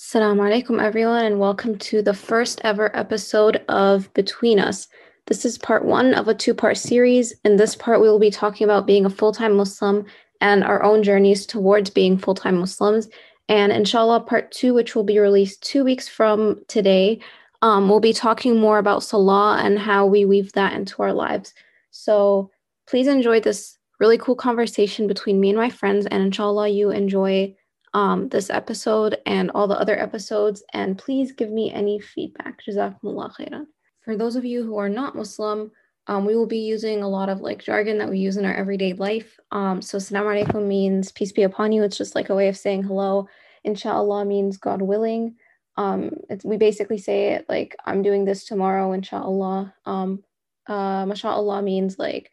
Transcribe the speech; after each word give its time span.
Assalamu 0.00 0.40
alaikum, 0.40 0.82
everyone, 0.82 1.26
and 1.26 1.38
welcome 1.38 1.76
to 1.76 2.00
the 2.00 2.14
first 2.14 2.62
ever 2.64 2.90
episode 2.96 3.62
of 3.68 4.12
Between 4.14 4.58
Us. 4.58 4.88
This 5.26 5.44
is 5.44 5.58
part 5.58 5.84
one 5.84 6.14
of 6.14 6.26
a 6.26 6.32
two 6.32 6.54
part 6.54 6.78
series. 6.78 7.34
In 7.44 7.56
this 7.56 7.76
part, 7.76 8.00
we 8.00 8.08
will 8.08 8.18
be 8.18 8.30
talking 8.30 8.64
about 8.64 8.86
being 8.86 9.04
a 9.04 9.10
full 9.10 9.30
time 9.30 9.54
Muslim 9.54 10.06
and 10.40 10.64
our 10.64 10.82
own 10.82 11.02
journeys 11.02 11.44
towards 11.44 11.90
being 11.90 12.16
full 12.16 12.34
time 12.34 12.56
Muslims. 12.56 13.10
And 13.50 13.70
inshallah, 13.72 14.20
part 14.20 14.50
two, 14.50 14.72
which 14.72 14.94
will 14.94 15.04
be 15.04 15.18
released 15.18 15.62
two 15.62 15.84
weeks 15.84 16.08
from 16.08 16.62
today, 16.66 17.20
um, 17.60 17.90
we'll 17.90 18.00
be 18.00 18.14
talking 18.14 18.58
more 18.58 18.78
about 18.78 19.02
Salah 19.02 19.58
and 19.62 19.78
how 19.78 20.06
we 20.06 20.24
weave 20.24 20.50
that 20.52 20.72
into 20.72 21.02
our 21.02 21.12
lives. 21.12 21.52
So 21.90 22.50
please 22.88 23.06
enjoy 23.06 23.40
this 23.40 23.76
really 24.00 24.16
cool 24.16 24.34
conversation 24.34 25.06
between 25.06 25.40
me 25.40 25.50
and 25.50 25.58
my 25.58 25.68
friends, 25.68 26.06
and 26.06 26.22
inshallah, 26.22 26.70
you 26.70 26.90
enjoy 26.90 27.54
um, 27.94 28.28
this 28.28 28.50
episode 28.50 29.18
and 29.26 29.50
all 29.52 29.66
the 29.66 29.78
other 29.78 29.98
episodes. 29.98 30.62
And 30.72 30.98
please 30.98 31.32
give 31.32 31.50
me 31.50 31.72
any 31.72 32.00
feedback. 32.00 32.60
Jazakumullah 32.64 33.34
khairan. 33.36 33.66
For 34.02 34.16
those 34.16 34.36
of 34.36 34.44
you 34.44 34.64
who 34.64 34.78
are 34.78 34.88
not 34.88 35.16
Muslim, 35.16 35.70
um, 36.06 36.24
we 36.24 36.34
will 36.34 36.46
be 36.46 36.58
using 36.58 37.02
a 37.02 37.08
lot 37.08 37.28
of 37.28 37.40
like 37.40 37.62
jargon 37.62 37.98
that 37.98 38.08
we 38.08 38.18
use 38.18 38.36
in 38.36 38.44
our 38.44 38.54
everyday 38.54 38.94
life. 38.94 39.38
Um, 39.52 39.82
so 39.82 39.98
salam 39.98 40.24
alaikum 40.24 40.66
means 40.66 41.12
peace 41.12 41.32
be 41.32 41.42
upon 41.42 41.72
you. 41.72 41.82
It's 41.82 41.98
just 41.98 42.14
like 42.14 42.30
a 42.30 42.34
way 42.34 42.48
of 42.48 42.56
saying 42.56 42.82
hello. 42.82 43.28
Inshallah 43.64 44.24
means 44.24 44.56
God 44.56 44.82
willing. 44.82 45.36
Um, 45.76 46.10
we 46.44 46.56
basically 46.56 46.98
say 46.98 47.34
it 47.34 47.46
like 47.48 47.76
I'm 47.84 48.02
doing 48.02 48.24
this 48.24 48.44
tomorrow, 48.44 48.92
inshallah. 48.92 49.72
Um, 49.86 50.24
uh, 50.66 51.06
mashallah 51.06 51.62
means 51.62 51.98
like 51.98 52.30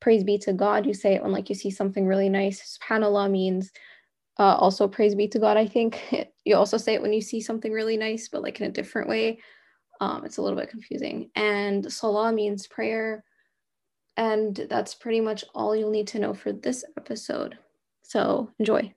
praise 0.00 0.24
be 0.24 0.38
to 0.38 0.52
God. 0.52 0.86
You 0.86 0.94
say 0.94 1.14
it 1.14 1.22
when 1.22 1.32
like 1.32 1.48
you 1.48 1.54
see 1.54 1.70
something 1.70 2.06
really 2.06 2.28
nice. 2.28 2.78
Subhanallah 2.78 3.30
means 3.30 3.72
uh, 4.38 4.54
also, 4.54 4.86
praise 4.86 5.14
be 5.14 5.26
to 5.28 5.38
God. 5.38 5.56
I 5.56 5.66
think 5.66 6.00
you 6.44 6.54
also 6.54 6.76
say 6.76 6.94
it 6.94 7.02
when 7.02 7.12
you 7.12 7.20
see 7.20 7.40
something 7.40 7.72
really 7.72 7.96
nice, 7.96 8.28
but 8.28 8.42
like 8.42 8.60
in 8.60 8.66
a 8.66 8.72
different 8.72 9.08
way. 9.08 9.40
Um, 10.00 10.24
it's 10.24 10.36
a 10.36 10.42
little 10.42 10.58
bit 10.58 10.70
confusing. 10.70 11.30
And 11.34 11.92
salah 11.92 12.32
means 12.32 12.68
prayer. 12.68 13.24
And 14.16 14.54
that's 14.70 14.94
pretty 14.94 15.20
much 15.20 15.44
all 15.54 15.74
you'll 15.74 15.90
need 15.90 16.08
to 16.08 16.18
know 16.18 16.34
for 16.34 16.52
this 16.52 16.84
episode. 16.96 17.58
So 18.02 18.50
enjoy. 18.58 18.94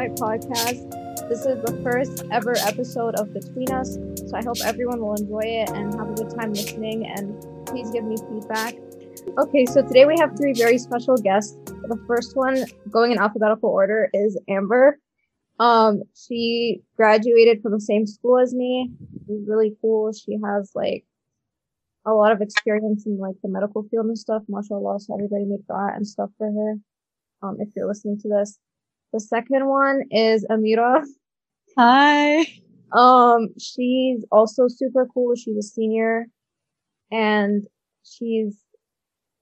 My 0.00 0.08
podcast. 0.08 0.80
This 1.28 1.44
is 1.44 1.62
the 1.62 1.78
first 1.84 2.24
ever 2.32 2.56
episode 2.56 3.16
of 3.16 3.34
Between 3.34 3.70
Us, 3.70 3.98
so 4.16 4.34
I 4.34 4.42
hope 4.42 4.56
everyone 4.64 4.98
will 4.98 5.12
enjoy 5.12 5.44
it 5.44 5.68
and 5.68 5.92
have 5.92 6.12
a 6.12 6.14
good 6.14 6.30
time 6.30 6.54
listening. 6.54 7.04
And 7.04 7.38
please 7.66 7.90
give 7.90 8.04
me 8.04 8.16
feedback. 8.16 8.76
Okay, 9.36 9.66
so 9.66 9.82
today 9.82 10.06
we 10.06 10.16
have 10.18 10.34
three 10.38 10.54
very 10.54 10.78
special 10.78 11.18
guests. 11.18 11.54
The 11.66 12.02
first 12.06 12.34
one, 12.34 12.64
going 12.88 13.12
in 13.12 13.18
alphabetical 13.18 13.68
order, 13.68 14.08
is 14.14 14.40
Amber. 14.48 14.98
Um, 15.58 16.00
she 16.16 16.80
graduated 16.96 17.60
from 17.60 17.72
the 17.72 17.80
same 17.80 18.06
school 18.06 18.38
as 18.38 18.54
me. 18.54 18.90
She's 19.26 19.46
really 19.46 19.76
cool. 19.82 20.14
She 20.14 20.38
has 20.42 20.70
like 20.74 21.04
a 22.06 22.12
lot 22.12 22.32
of 22.32 22.40
experience 22.40 23.04
in 23.04 23.18
like 23.18 23.36
the 23.42 23.50
medical 23.50 23.82
field 23.90 24.06
and 24.06 24.18
stuff. 24.18 24.44
MashaAllah, 24.50 24.98
so 25.02 25.12
everybody 25.12 25.44
make 25.44 25.66
dua 25.66 25.92
and 25.94 26.06
stuff 26.06 26.30
for 26.38 26.46
her. 26.46 26.76
Um, 27.46 27.58
if 27.60 27.68
you're 27.76 27.86
listening 27.86 28.18
to 28.20 28.28
this. 28.30 28.58
The 29.12 29.20
second 29.20 29.66
one 29.66 30.04
is 30.10 30.46
Amira. 30.50 31.04
Hi. 31.76 32.46
Um, 32.92 33.48
she's 33.58 34.24
also 34.30 34.68
super 34.68 35.06
cool. 35.12 35.34
She's 35.34 35.56
a 35.56 35.62
senior 35.62 36.26
and 37.10 37.64
she's, 38.04 38.56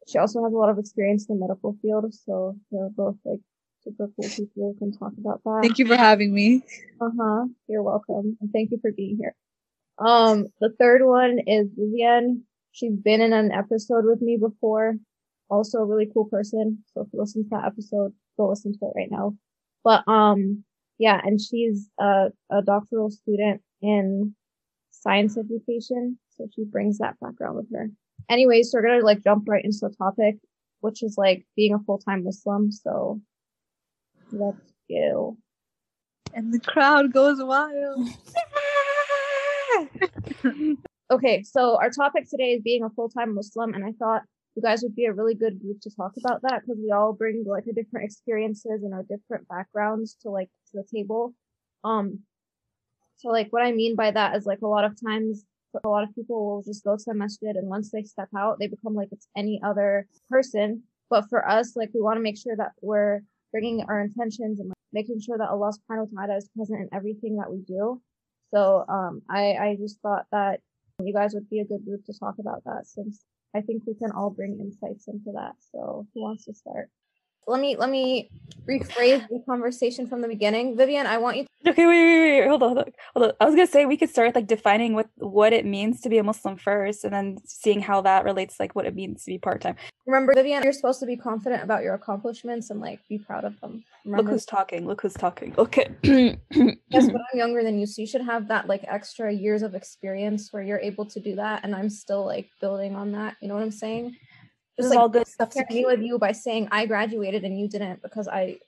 she 0.07 0.19
also 0.19 0.43
has 0.45 0.53
a 0.53 0.57
lot 0.57 0.71
of 0.71 0.79
experience 0.79 1.27
in 1.29 1.39
the 1.39 1.47
medical 1.47 1.77
field. 1.83 2.15
So 2.15 2.57
they're 2.71 2.89
both 2.91 3.17
like 3.25 3.41
super 3.83 4.09
cool 4.17 4.29
people 4.31 4.75
who 4.75 4.79
can 4.79 4.93
talk 4.99 5.13
about 5.19 5.43
that. 5.45 5.61
Thank 5.63 5.79
you 5.79 5.87
for 5.87 5.97
having 5.97 6.35
me. 6.35 6.63
Uh 7.01 7.11
huh. 7.19 7.45
You're 7.69 7.83
welcome. 7.83 8.39
And 8.41 8.51
thank 8.53 8.71
you 8.71 8.79
for 8.81 8.93
being 8.93 9.19
here. 9.21 9.35
Um, 9.99 10.47
the 10.61 10.71
third 10.79 11.03
one 11.05 11.41
is 11.47 11.69
Vivian. 11.77 12.45
She's 12.73 12.97
been 12.97 13.21
in 13.21 13.33
an 13.33 13.53
episode 13.53 14.05
with 14.05 14.23
me 14.23 14.39
before. 14.41 14.95
Also 15.51 15.79
a 15.79 15.85
really 15.85 16.09
cool 16.13 16.27
person. 16.27 16.85
So 16.95 17.03
if 17.03 17.09
you 17.13 17.21
listen 17.21 17.45
to 17.45 17.51
that 17.51 17.65
episode, 17.65 18.13
go 18.37 18.49
listen 18.49 18.73
to 18.73 18.79
it 18.83 18.93
right 18.95 19.11
now. 19.11 19.35
But 19.89 20.07
um, 20.07 20.65
yeah, 20.99 21.19
and 21.25 21.41
she's 21.41 21.89
a, 21.99 22.27
a 22.53 22.61
doctoral 22.61 23.11
student 23.11 23.63
in 23.81 24.35
science 24.91 25.39
education, 25.39 26.19
so 26.29 26.47
she 26.55 26.65
brings 26.65 26.99
that 26.99 27.19
background 27.23 27.57
with 27.57 27.73
her. 27.75 27.89
Anyways, 28.29 28.71
so 28.71 28.77
we're 28.77 28.87
gonna 28.87 29.03
like 29.03 29.25
jump 29.25 29.49
right 29.49 29.65
into 29.65 29.79
the 29.81 29.95
topic, 29.97 30.37
which 30.81 31.03
is 31.03 31.15
like 31.17 31.47
being 31.57 31.73
a 31.73 31.79
full 31.79 31.97
time 31.97 32.25
Muslim. 32.25 32.71
So 32.71 33.23
let's 34.31 34.75
go. 34.91 35.39
And 36.35 36.53
the 36.53 36.61
crowd 36.61 37.11
goes 37.11 37.43
wild. 37.43 38.11
okay, 41.11 41.43
so 41.45 41.79
our 41.79 41.89
topic 41.89 42.29
today 42.29 42.53
is 42.53 42.61
being 42.61 42.85
a 42.85 42.91
full 42.91 43.09
time 43.09 43.35
Muslim, 43.35 43.73
and 43.73 43.87
I 43.87 43.93
thought 43.93 44.25
you 44.59 44.63
guys 44.63 44.83
would 44.83 44.97
be 44.97 45.05
a 45.05 45.13
really 45.13 45.37
good 45.37 45.61
group 45.61 45.81
to 45.81 45.89
talk 45.89 46.11
about 46.19 46.43
that 46.43 46.63
because 46.63 46.83
we 46.83 46.91
all 46.91 47.13
bring 47.13 47.45
like 47.47 47.63
our 47.69 47.73
different 47.73 48.05
experiences 48.05 48.83
and 48.83 48.93
our 48.93 49.05
different 49.05 49.47
backgrounds 49.47 50.17
to 50.21 50.31
like 50.31 50.49
to 50.69 50.79
the 50.79 50.85
table. 50.93 51.33
Um, 51.85 52.19
so 53.19 53.29
like 53.29 53.47
what 53.51 53.63
I 53.63 53.71
mean 53.71 53.95
by 53.95 54.11
that 54.11 54.35
is 54.35 54.47
like 54.47 54.63
a 54.63 54.67
lot 54.67 54.85
of 54.85 55.01
times 55.01 55.45
a 55.85 55.89
lot 55.89 56.03
of 56.03 56.13
people 56.13 56.45
will 56.45 56.63
just 56.65 56.83
go 56.83 56.97
to 56.97 57.05
the 57.07 57.15
masjid 57.15 57.55
and 57.55 57.69
once 57.69 57.93
they 57.93 58.03
step 58.03 58.31
out, 58.37 58.59
they 58.59 58.67
become 58.67 58.95
like 58.95 59.11
it's 59.13 59.29
any 59.37 59.61
other 59.65 60.09
person. 60.29 60.83
But 61.09 61.29
for 61.31 61.49
us, 61.49 61.77
like 61.77 61.91
we 61.95 62.01
want 62.01 62.17
to 62.17 62.23
make 62.23 62.37
sure 62.37 62.57
that 62.57 62.73
we're 62.83 63.21
bringing 63.53 63.85
our 63.89 64.01
intentions 64.01 64.59
and 64.59 64.71
like, 64.71 64.77
making 64.93 65.21
sure 65.21 65.39
that 65.39 65.51
Allah 65.51 65.71
subhanahu 65.71 66.09
wa 66.11 66.23
ta'ala 66.23 66.37
is 66.39 66.49
present 66.57 66.81
in 66.81 66.89
everything 66.93 67.37
that 67.37 67.53
we 67.53 67.61
do. 67.61 68.03
So, 68.53 68.85
um, 68.89 69.23
I, 69.31 69.53
I 69.53 69.77
just 69.79 70.01
thought 70.01 70.25
that 70.33 70.61
you 71.01 71.13
guys 71.13 71.33
would 71.35 71.49
be 71.49 71.61
a 71.61 71.65
good 71.65 71.85
group 71.85 72.05
to 72.07 72.19
talk 72.19 72.37
about 72.41 72.65
that 72.65 72.87
since 72.87 73.23
I 73.55 73.61
think 73.63 73.85
we 73.87 73.95
can 73.95 74.13
all 74.13 74.31
bring 74.31 74.59
insights 74.61 75.09
into 75.09 75.33
that. 75.33 75.55
So 75.73 76.07
who 76.15 76.23
wants 76.23 76.45
to 76.47 76.55
start? 76.55 76.91
Let 77.49 77.61
me 77.61 77.77
let 77.77 77.89
me 77.89 78.31
rephrase 78.69 79.27
the 79.29 79.43
conversation 79.49 80.07
from 80.07 80.21
the 80.21 80.29
beginning. 80.29 80.77
Vivian, 80.77 81.07
I 81.07 81.17
want 81.17 81.39
you 81.39 81.45
to- 81.45 81.71
Okay, 81.71 81.87
wait, 81.87 82.05
wait, 82.05 82.41
wait, 82.41 82.47
hold 82.49 82.63
on, 82.63 82.69
hold 82.69 82.79
on, 82.79 82.93
hold 83.15 83.27
on. 83.27 83.33
I 83.41 83.45
was 83.47 83.55
gonna 83.55 83.67
say 83.67 83.87
we 83.87 83.97
could 83.97 84.11
start 84.11 84.35
like 84.35 84.47
defining 84.47 84.93
what 84.93 85.09
what 85.17 85.55
it 85.55 85.65
means 85.65 86.03
to 86.03 86.11
be 86.11 86.19
a 86.19 86.23
Muslim 86.23 86.57
first 86.59 87.05
and 87.05 87.13
then 87.13 87.39
seeing 87.47 87.81
how 87.81 88.03
that 88.03 88.25
relates 88.25 88.61
like 88.61 88.75
what 88.75 88.85
it 88.85 88.95
means 88.95 89.25
to 89.25 89.31
be 89.31 89.39
part-time. 89.39 89.77
Remember, 90.07 90.35
Vivian, 90.35 90.63
you're 90.63 90.75
supposed 90.75 91.01
to 91.01 91.07
be 91.07 91.17
confident 91.17 91.63
about 91.63 91.83
your 91.83 91.95
accomplishments 91.95 92.69
and 92.69 92.81
like 92.81 93.01
be 93.09 93.19
proud 93.19 93.45
of 93.45 93.59
them. 93.61 93.83
Remember? 94.05 94.25
Look 94.25 94.33
who's 94.33 94.45
talking. 94.45 94.87
Look 94.87 95.01
who's 95.01 95.15
talking. 95.15 95.55
Okay. 95.57 95.89
yes, 96.03 97.07
but 97.07 97.23
I'm 97.33 97.39
younger 97.39 97.63
than 97.63 97.79
you, 97.79 97.87
so 97.87 98.03
you 98.03 98.07
should 98.07 98.23
have 98.23 98.47
that 98.49 98.69
like 98.69 98.85
extra 98.87 99.33
years 99.33 99.63
of 99.63 99.75
experience 99.75 100.53
where 100.53 100.63
you're 100.63 100.81
able 100.81 101.07
to 101.07 101.21
do 101.21 101.35
that. 101.37 101.65
And 101.65 101.75
I'm 101.75 101.89
still 101.89 102.25
like 102.27 102.51
building 102.61 102.95
on 102.95 103.13
that. 103.13 103.37
You 103.41 103.49
know 103.49 103.55
what 103.55 103.63
I'm 103.63 103.71
saying? 103.71 104.17
Just 104.79 104.91
like, 104.91 104.99
all 104.99 105.09
good 105.09 105.27
stuff 105.27 105.51
to 105.51 105.65
me 105.71 105.85
with 105.85 106.01
you 106.01 106.19
by 106.19 106.33
saying 106.33 106.69
I 106.71 106.87
graduated 106.87 107.45
and 107.45 107.59
you 107.59 107.69
didn't 107.69 108.03
because 108.03 108.29
I 108.29 108.59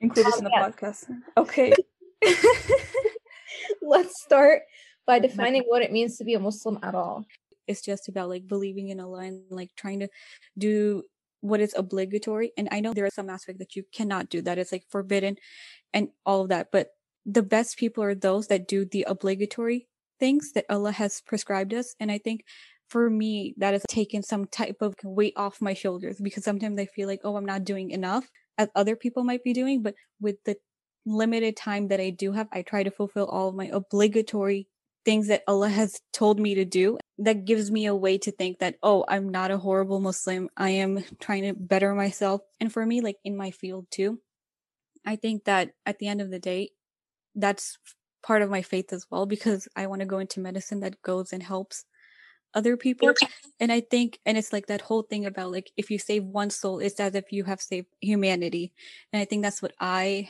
include 0.00 0.26
this 0.26 0.34
oh, 0.36 0.38
in 0.38 0.44
the 0.44 0.50
podcast. 0.50 1.04
Okay. 1.36 1.74
Let's 3.82 4.22
start 4.22 4.62
by 5.06 5.18
defining 5.18 5.62
what 5.66 5.82
it 5.82 5.92
means 5.92 6.16
to 6.18 6.24
be 6.24 6.34
a 6.34 6.40
Muslim 6.40 6.78
at 6.82 6.94
all 6.94 7.26
it's 7.68 7.82
just 7.82 8.08
about 8.08 8.30
like 8.30 8.48
believing 8.48 8.88
in 8.88 8.98
Allah 8.98 9.20
and 9.20 9.42
like 9.50 9.70
trying 9.76 10.00
to 10.00 10.08
do 10.56 11.04
what 11.40 11.60
is 11.60 11.74
obligatory. 11.76 12.50
And 12.56 12.68
I 12.72 12.80
know 12.80 12.94
there 12.94 13.04
are 13.04 13.10
some 13.10 13.30
aspects 13.30 13.60
that 13.60 13.76
you 13.76 13.84
cannot 13.92 14.28
do 14.28 14.42
that 14.42 14.58
is 14.58 14.72
like 14.72 14.84
forbidden 14.88 15.36
and 15.92 16.08
all 16.26 16.40
of 16.40 16.48
that. 16.48 16.68
But 16.72 16.88
the 17.24 17.42
best 17.42 17.76
people 17.76 18.02
are 18.02 18.14
those 18.14 18.48
that 18.48 18.66
do 18.66 18.84
the 18.84 19.04
obligatory 19.06 19.86
things 20.18 20.52
that 20.54 20.64
Allah 20.68 20.92
has 20.92 21.20
prescribed 21.20 21.74
us. 21.74 21.94
And 22.00 22.10
I 22.10 22.18
think 22.18 22.44
for 22.88 23.10
me, 23.10 23.54
that 23.58 23.74
has 23.74 23.84
taken 23.88 24.22
some 24.22 24.46
type 24.46 24.76
of 24.80 24.94
weight 25.04 25.34
off 25.36 25.60
my 25.60 25.74
shoulders 25.74 26.18
because 26.20 26.44
sometimes 26.44 26.78
I 26.78 26.86
feel 26.86 27.08
like, 27.08 27.20
oh, 27.24 27.36
I'm 27.36 27.44
not 27.44 27.64
doing 27.64 27.90
enough 27.90 28.28
as 28.56 28.68
other 28.74 28.96
people 28.96 29.24
might 29.24 29.44
be 29.44 29.52
doing. 29.52 29.82
But 29.82 29.94
with 30.20 30.36
the 30.44 30.56
limited 31.06 31.56
time 31.56 31.88
that 31.88 32.00
I 32.00 32.10
do 32.10 32.32
have, 32.32 32.48
I 32.52 32.62
try 32.62 32.82
to 32.82 32.90
fulfill 32.90 33.26
all 33.26 33.48
of 33.48 33.54
my 33.54 33.66
obligatory 33.66 34.68
things 35.04 35.28
that 35.28 35.42
Allah 35.46 35.68
has 35.80 36.00
told 36.12 36.40
me 36.40 36.54
to 36.54 36.64
do 36.64 36.98
that 37.18 37.44
gives 37.44 37.70
me 37.70 37.86
a 37.86 37.94
way 37.94 38.18
to 38.18 38.32
think 38.32 38.58
that, 38.60 38.76
oh, 38.82 39.04
I'm 39.08 39.28
not 39.28 39.50
a 39.50 39.58
horrible 39.58 40.00
Muslim. 40.00 40.48
I 40.56 40.70
am 40.70 41.04
trying 41.20 41.42
to 41.42 41.54
better 41.54 41.94
myself. 41.94 42.40
And 42.60 42.72
for 42.72 42.84
me, 42.84 43.00
like 43.00 43.16
in 43.24 43.36
my 43.36 43.50
field 43.50 43.86
too, 43.90 44.20
I 45.06 45.16
think 45.16 45.44
that 45.44 45.70
at 45.86 45.98
the 45.98 46.08
end 46.08 46.20
of 46.20 46.30
the 46.30 46.38
day, 46.38 46.70
that's 47.34 47.78
part 48.22 48.42
of 48.42 48.50
my 48.50 48.62
faith 48.62 48.92
as 48.92 49.06
well 49.10 49.26
because 49.26 49.68
I 49.76 49.86
want 49.86 50.00
to 50.00 50.06
go 50.06 50.18
into 50.18 50.40
medicine 50.40 50.80
that 50.80 51.00
goes 51.02 51.32
and 51.32 51.42
helps 51.42 51.84
other 52.54 52.76
people 52.76 53.12
and 53.60 53.70
i 53.70 53.80
think 53.80 54.18
and 54.26 54.38
it's 54.38 54.52
like 54.52 54.66
that 54.66 54.80
whole 54.80 55.02
thing 55.02 55.26
about 55.26 55.52
like 55.52 55.70
if 55.76 55.90
you 55.90 55.98
save 55.98 56.24
one 56.24 56.50
soul 56.50 56.78
it's 56.78 57.00
as 57.00 57.14
if 57.14 57.30
you 57.30 57.44
have 57.44 57.60
saved 57.60 57.86
humanity 58.00 58.72
and 59.12 59.20
i 59.20 59.24
think 59.24 59.42
that's 59.42 59.62
what 59.62 59.72
i 59.80 60.28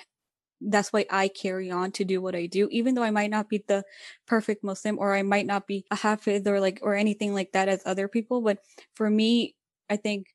that's 0.60 0.92
why 0.92 1.06
I 1.10 1.28
carry 1.28 1.70
on 1.70 1.92
to 1.92 2.04
do 2.04 2.20
what 2.20 2.34
I 2.34 2.46
do, 2.46 2.68
even 2.70 2.94
though 2.94 3.02
I 3.02 3.10
might 3.10 3.30
not 3.30 3.48
be 3.48 3.62
the 3.66 3.84
perfect 4.26 4.64
Muslim 4.64 4.98
or 4.98 5.14
I 5.14 5.22
might 5.22 5.46
not 5.46 5.66
be 5.66 5.84
a 5.90 5.96
hafiz 5.96 6.46
or 6.46 6.60
like, 6.60 6.80
or 6.82 6.94
anything 6.94 7.34
like 7.34 7.52
that 7.52 7.68
as 7.68 7.82
other 7.86 8.08
people. 8.08 8.40
But 8.40 8.58
for 8.94 9.08
me, 9.08 9.54
I 9.88 9.96
think 9.96 10.26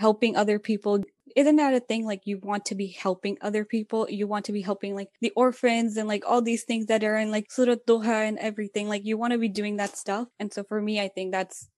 helping 0.00 0.34
other 0.34 0.58
people. 0.58 1.02
Isn't 1.36 1.56
that 1.56 1.74
a 1.74 1.80
thing? 1.80 2.06
Like 2.06 2.22
you 2.24 2.38
want 2.38 2.64
to 2.66 2.74
be 2.74 2.88
helping 2.88 3.36
other 3.42 3.66
people. 3.66 4.06
You 4.08 4.26
want 4.26 4.46
to 4.46 4.52
be 4.52 4.62
helping 4.62 4.94
like 4.94 5.10
the 5.20 5.30
orphans 5.36 5.98
and 5.98 6.08
like 6.08 6.24
all 6.26 6.40
these 6.40 6.64
things 6.64 6.86
that 6.86 7.04
are 7.04 7.18
in 7.18 7.30
like 7.30 7.52
surah 7.52 7.76
duha 7.86 8.26
and 8.26 8.38
everything. 8.38 8.88
Like 8.88 9.04
you 9.04 9.18
want 9.18 9.34
to 9.34 9.38
be 9.38 9.48
doing 9.48 9.76
that 9.76 9.98
stuff. 9.98 10.26
And 10.40 10.52
so 10.52 10.64
for 10.64 10.80
me 10.80 11.00
i 11.00 11.08
think 11.08 11.32
that's 11.32 11.68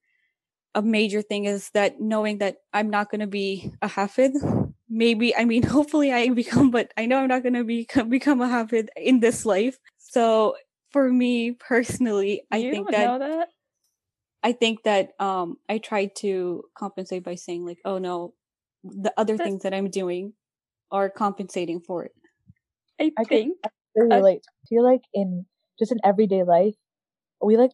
a 0.74 0.82
major 0.82 1.20
thing 1.20 1.44
is 1.44 1.70
that 1.74 2.00
knowing 2.00 2.38
that 2.38 2.58
i'm 2.72 2.88
not 2.88 3.10
going 3.10 3.20
to 3.20 3.26
be 3.26 3.72
a 3.82 3.88
hafid. 3.88 4.32
Maybe 4.88 5.34
i 5.36 5.44
mean 5.44 5.62
hopefully 5.76 6.12
i 6.12 6.28
become 6.28 6.70
but 6.70 6.92
i 6.96 7.06
know 7.06 7.18
i'm 7.18 7.28
not 7.28 7.42
going 7.42 7.58
to 7.58 7.64
be 7.64 7.88
become 8.08 8.40
a 8.40 8.48
hafid 8.48 8.86
in 8.96 9.18
this 9.18 9.44
life. 9.44 9.78
So 9.98 10.54
for 10.92 11.10
me 11.10 11.52
personally 11.52 12.42
i 12.52 12.58
you 12.58 12.70
think 12.70 12.90
that, 12.90 13.18
that 13.18 13.48
i 14.42 14.52
think 14.52 14.82
that 14.84 15.10
um 15.18 15.56
i 15.68 15.78
tried 15.78 16.14
to 16.16 16.62
compensate 16.76 17.24
by 17.24 17.34
saying 17.34 17.64
like 17.64 17.78
oh 17.84 17.98
no 17.98 18.34
the 18.84 19.12
other 19.16 19.36
but, 19.36 19.44
things 19.44 19.62
that 19.62 19.74
i'm 19.74 19.90
doing 19.90 20.32
are 20.92 21.08
compensating 21.08 21.80
for 21.80 22.04
it. 22.04 22.12
I, 23.00 23.10
I 23.18 23.24
think 23.24 23.56
I 23.64 23.68
really 23.96 24.16
relate. 24.16 24.42
I 24.48 24.62
feel 24.68 24.84
like 24.84 25.00
in 25.12 25.46
just 25.78 25.90
in 25.90 25.98
everyday 26.04 26.44
life 26.44 26.74
we 27.42 27.56
like 27.56 27.70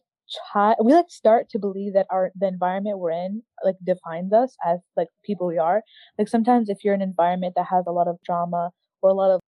try 0.51 0.73
we 0.83 0.93
like 0.93 1.09
start 1.09 1.49
to 1.49 1.59
believe 1.59 1.93
that 1.93 2.07
our 2.09 2.31
the 2.39 2.47
environment 2.47 2.97
we're 2.97 3.11
in 3.11 3.43
like 3.63 3.75
defines 3.83 4.31
us 4.31 4.55
as 4.65 4.79
like 4.95 5.09
people 5.23 5.45
we 5.45 5.57
are. 5.57 5.83
Like 6.17 6.29
sometimes 6.29 6.69
if 6.69 6.77
you're 6.83 6.93
in 6.93 7.01
an 7.01 7.09
environment 7.09 7.53
that 7.57 7.67
has 7.69 7.83
a 7.87 7.91
lot 7.91 8.07
of 8.07 8.17
drama 8.25 8.71
or 9.01 9.09
a 9.09 9.13
lot 9.13 9.31
of 9.31 9.41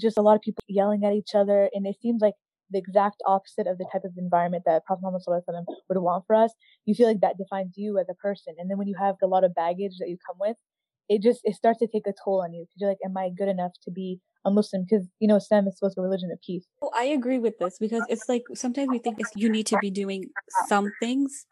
just 0.00 0.18
a 0.18 0.22
lot 0.22 0.36
of 0.36 0.42
people 0.42 0.62
yelling 0.66 1.04
at 1.04 1.12
each 1.12 1.34
other 1.34 1.68
and 1.72 1.86
it 1.86 1.96
seems 2.00 2.20
like 2.22 2.34
the 2.70 2.78
exact 2.78 3.22
opposite 3.26 3.66
of 3.66 3.78
the 3.78 3.86
type 3.92 4.04
of 4.04 4.12
environment 4.16 4.64
that 4.66 4.84
Prophet 4.84 5.02
Muhammad 5.02 5.66
would 5.88 5.98
want 5.98 6.24
for 6.26 6.36
us, 6.36 6.52
you 6.84 6.94
feel 6.94 7.08
like 7.08 7.20
that 7.20 7.38
defines 7.38 7.74
you 7.76 7.98
as 7.98 8.06
a 8.10 8.14
person. 8.14 8.54
And 8.58 8.70
then 8.70 8.78
when 8.78 8.88
you 8.88 8.96
have 8.98 9.16
a 9.22 9.26
lot 9.26 9.44
of 9.44 9.54
baggage 9.54 9.98
that 9.98 10.08
you 10.08 10.18
come 10.26 10.36
with, 10.38 10.56
it 11.08 11.22
just 11.22 11.40
it 11.44 11.54
starts 11.54 11.78
to 11.78 11.86
take 11.86 12.06
a 12.06 12.12
toll 12.22 12.42
on 12.42 12.52
you 12.52 12.62
because 12.62 12.76
you're 12.78 12.90
like, 12.90 12.98
am 13.04 13.16
I 13.16 13.30
good 13.30 13.48
enough 13.48 13.72
to 13.84 13.90
be 13.90 14.20
a 14.44 14.50
Muslim 14.50 14.84
because 14.88 15.06
you 15.18 15.28
know 15.28 15.36
Islam 15.36 15.66
is 15.66 15.76
supposed 15.76 15.94
to 15.94 16.00
be 16.00 16.04
a 16.04 16.08
religion 16.08 16.30
of 16.32 16.40
peace. 16.40 16.66
Well, 16.80 16.92
I 16.94 17.04
agree 17.04 17.38
with 17.38 17.58
this 17.58 17.78
because 17.78 18.02
it's 18.08 18.28
like 18.28 18.44
sometimes 18.54 18.88
we 18.90 18.98
think 18.98 19.18
you 19.34 19.50
need 19.50 19.66
to 19.66 19.78
be 19.80 19.90
doing 19.90 20.24
some 20.66 20.92
things, 21.00 21.46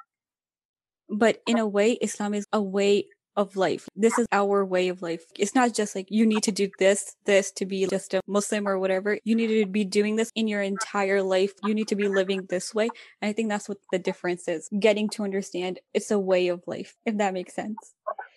but 1.09 1.43
in 1.47 1.59
a 1.59 1.67
way, 1.67 1.93
Islam 1.93 2.35
is 2.35 2.47
a 2.53 2.63
way 2.63 3.07
of 3.37 3.57
life. 3.57 3.89
This 3.95 4.19
is 4.19 4.27
our 4.33 4.65
way 4.65 4.89
of 4.89 5.03
life. 5.03 5.25
It's 5.39 5.55
not 5.55 5.75
just 5.75 5.95
like 5.95 6.07
you 6.11 6.27
need 6.27 6.43
to 6.45 6.53
do 6.53 6.69
this, 6.79 7.17
this 7.27 7.53
to 7.53 7.67
be 7.67 7.87
just 7.87 8.15
a 8.15 8.21
Muslim 8.27 8.67
or 8.67 8.79
whatever. 8.79 9.19
You 9.25 9.35
need 9.35 9.49
to 9.49 9.67
be 9.67 9.85
doing 9.85 10.17
this 10.17 10.31
in 10.35 10.49
your 10.49 10.63
entire 10.63 11.23
life. 11.23 11.53
You 11.65 11.75
need 11.75 11.89
to 11.89 11.97
be 11.97 12.09
living 12.09 12.47
this 12.49 12.75
way. 12.75 12.89
And 13.21 13.29
I 13.29 13.33
think 13.33 13.49
that's 13.49 13.69
what 13.69 13.79
the 13.93 13.99
difference 13.99 14.49
is. 14.49 14.69
Getting 14.79 15.09
to 15.11 15.25
understand 15.25 15.81
it's 15.95 16.11
a 16.11 16.19
way 16.19 16.49
of 16.49 16.63
life, 16.67 16.97
if 17.05 17.19
that 17.19 17.35
makes 17.35 17.55
sense. 17.55 17.77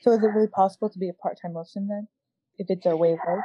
So 0.01 0.11
is 0.11 0.23
it 0.23 0.27
really 0.27 0.47
possible 0.47 0.89
to 0.89 0.99
be 0.99 1.09
a 1.09 1.13
part-time 1.13 1.53
Muslim 1.53 1.87
then? 1.87 2.07
If 2.57 2.67
it's 2.69 2.85
a 2.85 2.95
way 2.95 3.13
of 3.13 3.19
life? 3.27 3.43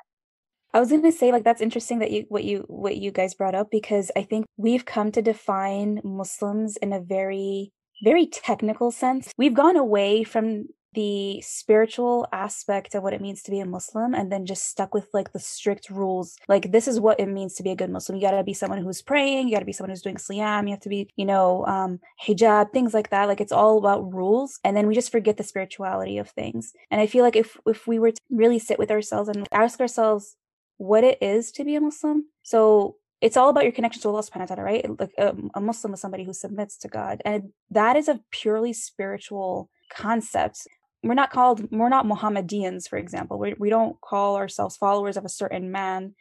I 0.73 0.81
was 0.81 0.91
going 0.91 1.03
to 1.03 1.13
say 1.13 1.31
like 1.31 1.45
that's 1.45 1.61
interesting 1.61 2.01
that 2.01 2.11
you 2.11 2.25
what 2.29 2.43
you 2.43 2.65
what 2.67 2.97
you 2.97 3.13
guys 3.13 3.33
brought 3.33 3.55
up 3.55 3.69
because 3.71 4.11
I 4.17 4.25
think 4.25 4.45
we've 4.57 4.85
come 4.85 5.13
to 5.13 5.23
define 5.23 6.01
Muslims 6.03 6.77
in 6.79 6.93
a 6.93 7.01
very 7.01 7.73
very 8.03 8.27
technical 8.27 8.91
sense. 8.91 9.33
We've 9.39 9.55
gone 9.55 9.77
away 9.77 10.25
from 10.25 10.67
the 10.95 11.41
spiritual 11.43 12.27
aspect 12.33 12.95
of 12.95 13.03
what 13.03 13.13
it 13.13 13.21
means 13.21 13.43
to 13.43 13.51
be 13.51 13.61
a 13.61 13.67
Muslim 13.67 14.15
and 14.15 14.31
then 14.31 14.47
just 14.47 14.67
stuck 14.67 14.95
with 14.95 15.09
like 15.13 15.33
the 15.33 15.39
strict 15.39 15.91
rules. 15.91 16.37
Like 16.49 16.73
this 16.73 16.89
is 16.89 17.01
what 17.01 17.21
it 17.21 17.27
means 17.27 17.55
to 17.55 17.63
be 17.63 17.71
a 17.71 17.77
good 17.77 17.91
Muslim. 17.91 18.17
You 18.17 18.23
got 18.23 18.37
to 18.37 18.45
be 18.45 18.55
someone 18.55 18.83
who's 18.83 19.03
praying, 19.03 19.49
you 19.49 19.55
got 19.55 19.61
to 19.61 19.67
be 19.67 19.73
someone 19.73 19.91
who's 19.91 20.03
doing 20.03 20.17
siyam, 20.17 20.65
you 20.65 20.71
have 20.71 20.81
to 20.81 20.89
be, 20.89 21.09
you 21.17 21.25
know, 21.25 21.65
um 21.67 22.01
hijab, 22.27 22.73
things 22.73 22.95
like 22.95 23.11
that. 23.11 23.29
Like 23.29 23.41
it's 23.41 23.53
all 23.53 23.79
about 23.79 24.13
rules 24.13 24.59
and 24.65 24.77
then 24.77 24.87
we 24.87 24.95
just 24.95 25.13
forget 25.13 25.37
the 25.37 25.45
spirituality 25.45 26.19
of 26.19 26.31
things. 26.31 26.73
And 26.91 27.01
I 27.01 27.07
feel 27.07 27.25
like 27.25 27.37
if 27.37 27.57
if 27.67 27.87
we 27.87 27.99
were 27.99 28.13
to 28.13 28.21
really 28.31 28.59
sit 28.59 28.79
with 28.79 28.91
ourselves 28.91 29.29
and 29.29 29.47
ask 29.53 29.81
ourselves 29.81 30.37
what 30.77 31.05
it 31.05 31.19
is 31.23 31.53
to 31.53 31.65
be 31.65 31.77
a 31.77 31.81
Muslim. 31.81 32.27
So 32.43 32.97
it's 33.21 33.37
all 33.37 33.49
about 33.49 33.65
your 33.65 33.73
connection 33.73 34.03
to 34.03 34.09
Allah 34.09 34.23
subhanahu 34.23 34.51
wa 34.51 34.55
ta'ala, 34.55 34.63
right? 34.63 35.01
Like 35.01 35.15
um, 35.19 35.51
a 35.55 35.61
Muslim 35.61 35.95
is 35.95 36.01
somebody 36.01 36.25
who 36.25 36.35
submits 36.35 36.77
to 36.79 36.89
God. 36.89 37.23
And 37.25 37.51
that 37.71 37.97
is 37.97 38.09
a 38.09 38.21
purely 38.31 38.73
spiritual 38.73 39.71
concept. 39.91 40.67
We're 41.05 41.15
not 41.15 41.31
called, 41.31 41.71
we're 41.71 41.89
not 41.89 42.07
Mohammedans, 42.07 42.89
for 42.89 42.97
example. 42.97 43.39
We, 43.39 43.55
we 43.59 43.71
don't 43.71 44.01
call 44.01 44.37
ourselves 44.37 44.77
followers 44.77 45.17
of 45.17 45.25
a 45.25 45.29
certain 45.29 45.71
man 45.71 46.15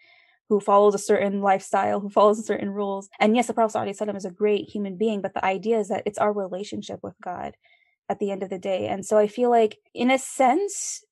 who 0.49 0.59
follows 0.59 0.93
a 0.93 0.99
certain 0.99 1.41
lifestyle, 1.41 1.99
who 1.99 2.09
follows 2.09 2.45
certain 2.45 2.69
rules. 2.69 3.09
And 3.19 3.35
yes, 3.35 3.47
the 3.47 3.53
Prophet 3.53 3.77
ﷺ 3.77 4.15
is 4.17 4.25
a 4.25 4.31
great 4.31 4.69
human 4.69 4.97
being, 4.97 5.21
but 5.21 5.33
the 5.33 5.43
idea 5.43 5.79
is 5.79 5.87
that 5.87 6.03
it's 6.05 6.19
our 6.19 6.33
relationship 6.33 6.99
with 7.01 7.15
God 7.23 7.55
at 8.09 8.19
the 8.19 8.29
end 8.29 8.43
of 8.43 8.49
the 8.49 8.59
day. 8.59 8.87
And 8.87 9.05
so 9.05 9.17
I 9.17 9.27
feel 9.27 9.49
like, 9.49 9.79
in 9.93 10.11
a 10.11 10.19
sense, 10.19 11.03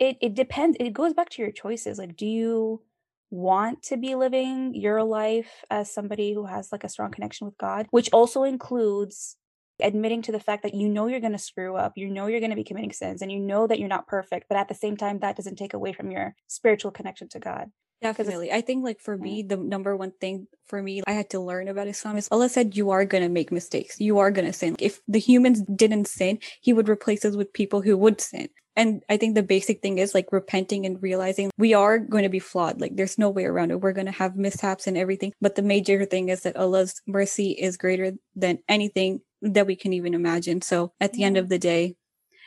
it 0.00 0.16
it 0.20 0.34
depends 0.34 0.76
it 0.80 0.92
goes 0.92 1.12
back 1.12 1.28
to 1.28 1.42
your 1.42 1.52
choices 1.52 1.98
like 1.98 2.16
do 2.16 2.26
you 2.26 2.82
want 3.30 3.80
to 3.82 3.96
be 3.96 4.16
living 4.16 4.74
your 4.74 5.04
life 5.04 5.62
as 5.70 5.92
somebody 5.92 6.32
who 6.32 6.46
has 6.46 6.72
like 6.72 6.82
a 6.82 6.88
strong 6.88 7.12
connection 7.12 7.46
with 7.46 7.56
God 7.58 7.86
which 7.90 8.10
also 8.12 8.42
includes 8.42 9.36
admitting 9.82 10.22
to 10.22 10.32
the 10.32 10.40
fact 10.40 10.62
that 10.62 10.74
you 10.74 10.88
know 10.88 11.06
you're 11.06 11.20
going 11.20 11.32
to 11.32 11.38
screw 11.38 11.76
up 11.76 11.92
you 11.96 12.08
know 12.08 12.26
you're 12.26 12.40
going 12.40 12.50
to 12.50 12.56
be 12.56 12.64
committing 12.64 12.92
sins 12.92 13.22
and 13.22 13.30
you 13.30 13.40
know 13.40 13.66
that 13.66 13.78
you're 13.78 13.88
not 13.88 14.06
perfect 14.06 14.46
but 14.48 14.58
at 14.58 14.68
the 14.68 14.74
same 14.74 14.96
time 14.96 15.18
that 15.18 15.36
doesn't 15.36 15.56
take 15.56 15.74
away 15.74 15.92
from 15.92 16.10
your 16.10 16.34
spiritual 16.46 16.90
connection 16.90 17.28
to 17.28 17.38
God 17.38 17.70
Definitely. 18.02 18.50
I 18.50 18.62
think 18.62 18.82
like 18.82 18.98
for 18.98 19.16
me, 19.16 19.42
the 19.42 19.58
number 19.58 19.94
one 19.94 20.12
thing 20.12 20.46
for 20.66 20.82
me 20.82 21.02
I 21.06 21.12
had 21.12 21.28
to 21.30 21.40
learn 21.40 21.68
about 21.68 21.86
Islam 21.86 22.16
is 22.16 22.28
Allah 22.30 22.48
said 22.48 22.74
you 22.74 22.90
are 22.90 23.04
gonna 23.04 23.28
make 23.28 23.52
mistakes. 23.52 24.00
You 24.00 24.18
are 24.18 24.30
gonna 24.30 24.54
sin. 24.54 24.76
If 24.78 25.00
the 25.06 25.18
humans 25.18 25.62
didn't 25.62 26.08
sin, 26.08 26.38
he 26.62 26.72
would 26.72 26.88
replace 26.88 27.26
us 27.26 27.36
with 27.36 27.52
people 27.52 27.82
who 27.82 27.98
would 27.98 28.20
sin. 28.20 28.48
And 28.76 29.02
I 29.10 29.16
think 29.18 29.34
the 29.34 29.42
basic 29.42 29.82
thing 29.82 29.98
is 29.98 30.14
like 30.14 30.32
repenting 30.32 30.86
and 30.86 31.02
realizing 31.02 31.50
we 31.58 31.74
are 31.74 31.98
going 31.98 32.22
to 32.22 32.28
be 32.30 32.38
flawed. 32.38 32.80
Like 32.80 32.96
there's 32.96 33.18
no 33.18 33.28
way 33.28 33.44
around 33.44 33.72
it. 33.72 33.80
We're 33.80 33.92
going 33.92 34.06
to 34.06 34.12
have 34.12 34.36
mishaps 34.36 34.86
and 34.86 34.96
everything. 34.96 35.32
But 35.40 35.56
the 35.56 35.62
major 35.62 36.04
thing 36.04 36.28
is 36.28 36.42
that 36.42 36.56
Allah's 36.56 37.02
mercy 37.06 37.50
is 37.50 37.76
greater 37.76 38.12
than 38.36 38.60
anything 38.68 39.20
that 39.42 39.66
we 39.66 39.76
can 39.76 39.92
even 39.92 40.14
imagine. 40.14 40.62
So 40.62 40.92
at 41.00 41.12
the 41.12 41.24
end 41.24 41.36
of 41.36 41.48
the 41.48 41.58
day, 41.58 41.96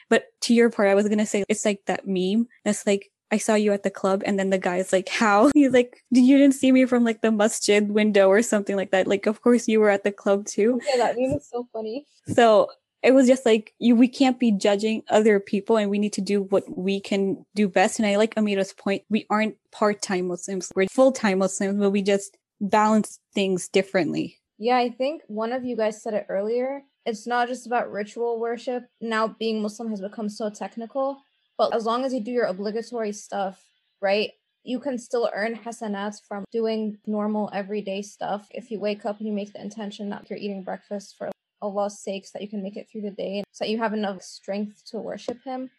but 0.09 0.25
to 0.41 0.53
your 0.53 0.69
part, 0.69 0.89
I 0.89 0.95
was 0.95 1.07
going 1.07 1.19
to 1.19 1.25
say 1.25 1.43
it's 1.47 1.65
like 1.65 1.81
that 1.88 2.07
meme 2.07 2.47
that's 2.63 2.85
like, 2.85 3.09
I 3.31 3.38
saw 3.38 3.55
you 3.55 3.73
at 3.73 3.81
the 3.81 3.89
club 3.89 4.21
and 4.25 4.38
then 4.38 4.51
the 4.51 4.59
guy's 4.59 4.93
like, 4.93 5.09
how? 5.09 5.50
He's 5.53 5.71
like, 5.71 6.03
you 6.12 6.38
didn't 6.38 6.55
see 6.55 6.71
me 6.71 6.85
from 6.85 7.03
like 7.03 7.21
the 7.21 7.31
masjid 7.31 7.89
window 7.89 8.27
or 8.27 8.41
something 8.41 8.75
like 8.75 8.91
that. 8.91 9.07
Like, 9.07 9.25
of 9.25 9.41
course 9.41 9.67
you 9.67 9.79
were 9.79 9.89
at 9.89 10.03
the 10.03 10.12
club 10.12 10.45
too. 10.45 10.79
Oh, 10.81 10.88
yeah, 10.88 11.03
that 11.03 11.15
meme 11.17 11.38
is 11.38 11.50
so 11.50 11.67
funny. 11.73 12.05
So 12.27 12.69
it 13.03 13.13
was 13.13 13.27
just 13.27 13.45
like 13.45 13.73
you 13.79 13.95
we 13.95 14.07
can't 14.07 14.39
be 14.39 14.51
judging 14.51 15.03
other 15.09 15.39
people 15.39 15.77
and 15.77 15.89
we 15.89 16.00
need 16.00 16.13
to 16.13 16.21
do 16.21 16.43
what 16.43 16.63
we 16.77 17.00
can 17.00 17.45
do 17.53 17.67
best 17.67 18.00
and 18.00 18.07
i 18.07 18.15
like 18.15 18.33
amira's 18.35 18.73
point 18.73 19.03
we 19.09 19.27
aren't 19.29 19.55
part-time 19.71 20.27
muslims 20.27 20.71
we're 20.75 20.88
full-time 20.88 21.39
muslims 21.39 21.77
but 21.77 21.91
we 21.91 22.01
just 22.01 22.38
balance 22.62 23.19
things 23.35 23.67
differently 23.67 24.39
yeah 24.63 24.77
i 24.77 24.89
think 24.89 25.22
one 25.27 25.51
of 25.51 25.63
you 25.63 25.75
guys 25.75 26.01
said 26.01 26.13
it 26.13 26.25
earlier. 26.29 26.84
It's 27.05 27.27
not 27.27 27.50
just 27.50 27.67
about 27.67 27.91
ritual 27.91 28.39
worship. 28.39 28.84
Now 29.01 29.27
being 29.27 29.62
muslim 29.62 29.89
has 29.89 30.01
become 30.01 30.29
so 30.29 30.50
technical. 30.50 31.17
But 31.58 31.75
as 31.75 31.86
long 31.86 32.05
as 32.05 32.13
you 32.13 32.22
do 32.22 32.32
your 32.32 32.46
obligatory 32.46 33.12
stuff 33.12 33.55
right 34.01 34.32
you 34.63 34.79
can 34.79 34.98
still 34.98 35.29
earn 35.34 35.55
hasanats 35.55 36.25
from 36.25 36.46
doing 36.51 36.98
normal 37.05 37.50
everyday 37.53 38.01
stuff. 38.01 38.48
If 38.51 38.72
you 38.72 38.79
wake 38.79 39.05
up 39.05 39.17
and 39.20 39.27
you 39.27 39.34
make 39.34 39.51
the 39.51 39.62
intention 39.62 40.10
that 40.10 40.29
you're 40.29 40.39
eating 40.39 40.63
breakfast 40.63 41.15
for 41.17 41.32
Allah's 41.62 42.00
sake 42.00 42.25
so 42.25 42.32
that 42.34 42.41
you 42.41 42.50
can 42.50 42.63
make 42.63 42.77
it 42.77 42.88
through 42.89 43.01
the 43.01 43.12
day, 43.12 43.43
so 43.51 43.65
that 43.65 43.72
you 43.72 43.77
have 43.79 43.93
enough 43.93 44.22
strength 44.22 44.84
to 44.91 45.00
worship 45.00 45.43
Him, 45.43 45.70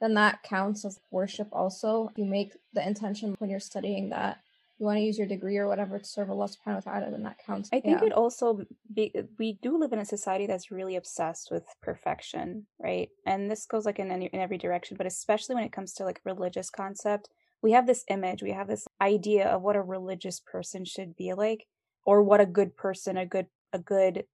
then 0.00 0.14
that 0.14 0.42
counts 0.42 0.84
as 0.86 0.98
worship 1.10 1.48
also. 1.52 2.10
You 2.16 2.24
make 2.24 2.56
the 2.72 2.86
intention 2.86 3.34
when 3.38 3.50
you're 3.50 3.60
studying 3.60 4.08
that 4.10 4.38
you 4.80 4.86
want 4.86 4.96
to 4.96 5.02
use 5.02 5.18
your 5.18 5.26
degree 5.26 5.58
or 5.58 5.68
whatever 5.68 5.98
to 5.98 6.04
serve 6.04 6.30
Allah 6.30 6.48
subhanahu 6.48 6.86
wa 6.86 6.92
ta'ala, 6.92 7.10
then 7.10 7.22
that 7.24 7.36
counts. 7.46 7.68
I 7.70 7.80
think 7.80 8.00
yeah. 8.00 8.06
it 8.06 8.12
also 8.12 8.60
be 8.92 9.12
we 9.38 9.58
do 9.62 9.78
live 9.78 9.92
in 9.92 9.98
a 9.98 10.06
society 10.06 10.46
that's 10.46 10.70
really 10.70 10.96
obsessed 10.96 11.50
with 11.50 11.64
perfection, 11.82 12.66
right? 12.82 13.10
And 13.26 13.50
this 13.50 13.66
goes 13.66 13.84
like 13.84 13.98
in 13.98 14.10
any, 14.10 14.26
in 14.32 14.40
every 14.40 14.56
direction, 14.56 14.96
but 14.96 15.06
especially 15.06 15.54
when 15.54 15.64
it 15.64 15.72
comes 15.72 15.92
to 15.94 16.04
like 16.04 16.20
religious 16.24 16.70
concept, 16.70 17.28
we 17.62 17.72
have 17.72 17.86
this 17.86 18.04
image, 18.08 18.42
we 18.42 18.52
have 18.52 18.68
this 18.68 18.88
idea 19.02 19.46
of 19.46 19.60
what 19.60 19.76
a 19.76 19.82
religious 19.82 20.40
person 20.40 20.86
should 20.86 21.14
be 21.14 21.34
like, 21.34 21.66
or 22.06 22.22
what 22.22 22.40
a 22.40 22.46
good 22.46 22.74
person, 22.74 23.18
a 23.18 23.26
good 23.26 23.46
a 23.74 23.78
good 23.78 24.24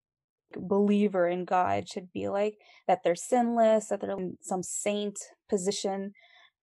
believer 0.57 1.27
in 1.27 1.45
God 1.45 1.89
should 1.89 2.13
be 2.13 2.29
like, 2.29 2.55
that 2.87 3.01
they're 3.03 3.17
sinless, 3.17 3.89
that 3.89 4.01
they're 4.01 4.13
in 4.13 4.39
some 4.41 4.63
saint 4.63 5.19
position, 5.51 6.13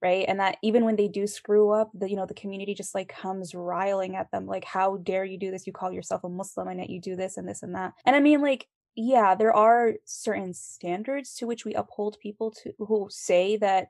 right? 0.04 0.26
And 0.28 0.40
that 0.42 0.58
even 0.62 0.84
when 0.84 0.98
they 0.98 1.08
do 1.08 1.26
screw 1.26 1.72
up, 1.72 1.90
the 1.94 2.10
you 2.10 2.18
know, 2.18 2.26
the 2.26 2.34
community 2.34 2.74
just 2.76 2.94
like 2.94 3.08
comes 3.08 3.56
riling 3.56 4.16
at 4.18 4.30
them, 4.32 4.46
like, 4.46 4.66
how 4.66 4.98
dare 4.98 5.24
you 5.24 5.40
do 5.40 5.50
this? 5.50 5.66
You 5.66 5.72
call 5.74 5.94
yourself 5.94 6.24
a 6.26 6.30
Muslim 6.30 6.68
and 6.68 6.80
yet 6.80 6.90
you 6.90 7.00
do 7.00 7.16
this 7.16 7.38
and 7.38 7.48
this 7.48 7.64
and 7.64 7.74
that. 7.76 7.94
And 8.06 8.16
I 8.16 8.20
mean, 8.20 8.42
like, 8.42 8.68
yeah, 8.96 9.34
there 9.34 9.54
are 9.54 9.94
certain 10.06 10.54
standards 10.54 11.36
to 11.36 11.48
which 11.48 11.66
we 11.66 11.74
uphold 11.74 12.18
people 12.22 12.52
to 12.52 12.74
who 12.78 13.08
say 13.10 13.56
that, 13.58 13.88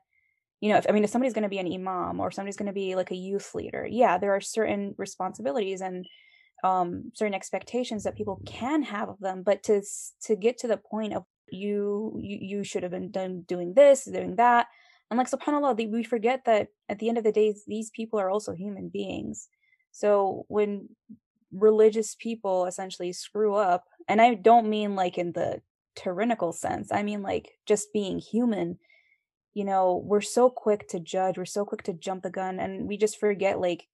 you 0.60 0.70
know, 0.70 0.78
if 0.78 0.86
I 0.88 0.92
mean, 0.92 1.04
if 1.04 1.10
somebody's 1.10 1.34
going 1.34 1.42
to 1.42 1.48
be 1.48 1.58
an 1.58 1.72
imam 1.72 2.20
or 2.20 2.30
somebody's 2.30 2.56
going 2.56 2.68
to 2.68 2.72
be 2.72 2.94
like 2.94 3.10
a 3.10 3.16
youth 3.16 3.52
leader, 3.54 3.86
yeah, 3.90 4.16
there 4.16 4.34
are 4.34 4.40
certain 4.40 4.94
responsibilities 4.96 5.80
and 5.80 6.06
um, 6.62 7.10
certain 7.14 7.34
expectations 7.34 8.04
that 8.04 8.16
people 8.16 8.40
can 8.46 8.84
have 8.84 9.08
of 9.08 9.18
them. 9.18 9.42
But 9.42 9.64
to 9.64 9.82
to 10.22 10.36
get 10.36 10.58
to 10.58 10.68
the 10.68 10.76
point 10.76 11.12
of 11.12 11.24
you 11.50 12.16
you, 12.22 12.38
you 12.40 12.64
should 12.64 12.84
have 12.84 12.92
been 12.92 13.10
done 13.10 13.42
doing 13.48 13.74
this, 13.74 14.04
doing 14.04 14.36
that, 14.36 14.68
and 15.10 15.18
like 15.18 15.30
Subhanallah, 15.30 15.90
we 15.90 16.02
forget 16.02 16.44
that 16.46 16.68
at 16.88 16.98
the 16.98 17.08
end 17.08 17.18
of 17.18 17.24
the 17.24 17.32
day, 17.32 17.54
these 17.66 17.90
people 17.90 18.18
are 18.18 18.30
also 18.30 18.52
human 18.52 18.88
beings. 18.88 19.48
So 19.92 20.44
when 20.48 20.88
religious 21.54 22.14
people 22.14 22.66
essentially 22.66 23.12
screw 23.12 23.54
up 23.54 23.84
and 24.08 24.20
i 24.20 24.34
don't 24.34 24.68
mean 24.68 24.96
like 24.96 25.16
in 25.16 25.32
the 25.32 25.60
tyrannical 25.94 26.52
sense 26.52 26.90
i 26.90 27.02
mean 27.02 27.22
like 27.22 27.52
just 27.66 27.92
being 27.92 28.18
human 28.18 28.78
you 29.54 29.64
know 29.64 30.02
we're 30.04 30.20
so 30.20 30.50
quick 30.50 30.88
to 30.88 30.98
judge 30.98 31.38
we're 31.38 31.44
so 31.44 31.64
quick 31.64 31.82
to 31.82 31.92
jump 31.92 32.22
the 32.22 32.30
gun 32.30 32.58
and 32.58 32.88
we 32.88 32.96
just 32.96 33.20
forget 33.20 33.60
like 33.60 33.86